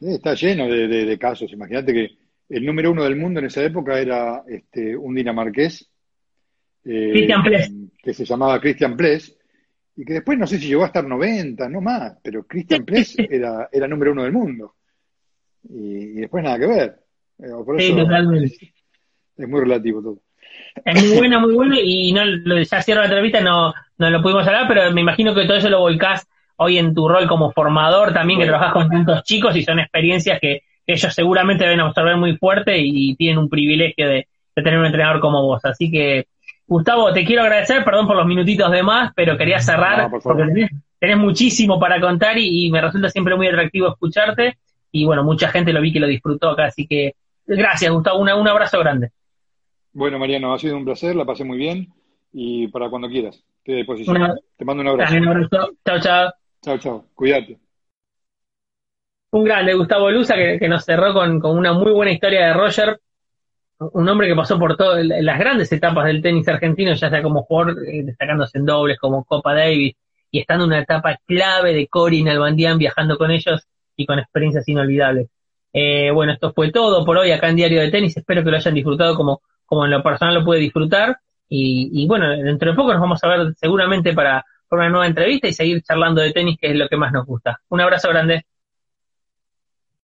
[0.00, 1.52] Está lleno de, casos.
[1.52, 2.10] Imagínate que
[2.48, 5.88] el número uno del mundo en esa época era este, un dinamarqués
[6.84, 7.28] eh,
[8.02, 9.36] que se llamaba Christian Pless
[9.96, 13.16] y que después no sé si llegó a estar 90, no más, pero Christian Pless
[13.18, 14.76] era, era número uno del mundo.
[15.68, 17.00] Y, después nada que ver.
[17.38, 18.72] Eh, sí, totalmente.
[19.36, 20.22] Es muy relativo todo.
[20.84, 22.22] Es muy buena, muy buena, y no,
[22.62, 25.68] ya cierro la entrevista, no, no lo pudimos hablar, pero me imagino que todo eso
[25.68, 29.62] lo volcás hoy en tu rol como formador también, que trabajas con tantos chicos y
[29.62, 34.78] son experiencias que ellos seguramente deben absorber muy fuerte y tienen un privilegio de, tener
[34.78, 35.64] un entrenador como vos.
[35.64, 36.26] Así que,
[36.66, 40.68] Gustavo, te quiero agradecer, perdón por los minutitos de más, pero quería cerrar porque
[40.98, 44.58] tenés, muchísimo para contar y, me resulta siempre muy atractivo escucharte.
[44.92, 47.14] Y bueno, mucha gente lo vi que lo disfrutó acá, así que
[47.46, 49.12] gracias, Gustavo, un abrazo grande.
[50.00, 51.92] Bueno, Mariano, ha sido un placer, la pasé muy bien
[52.32, 54.40] y para cuando quieras, te disposición.
[54.56, 55.14] Te mando un abrazo.
[55.14, 55.72] Un abrazo.
[55.84, 56.32] Chao, chao.
[56.62, 57.04] Chao, chao.
[57.14, 57.58] Cuídate.
[59.32, 62.98] Un grande, Gustavo Luza, que, nos cerró con, una muy buena historia de Roger.
[63.78, 67.42] Un hombre que pasó por todas las grandes etapas del tenis argentino, ya sea como
[67.42, 69.96] jugador, eh, destacándose en dobles, como Copa Davis,
[70.30, 74.66] y estando en una etapa clave de Corin Albandián, viajando con ellos y con experiencias
[74.66, 75.28] inolvidables.
[75.74, 78.16] Eh, bueno, esto fue todo por hoy acá en Diario de Tenis.
[78.16, 81.16] Espero que lo hayan disfrutado como como en lo personal lo puede disfrutar.
[81.48, 85.52] Y, bueno, dentro de poco nos vamos a ver seguramente para una nueva entrevista y
[85.52, 87.60] seguir charlando de tenis, que es lo que más nos gusta.
[87.68, 88.46] Un abrazo grande.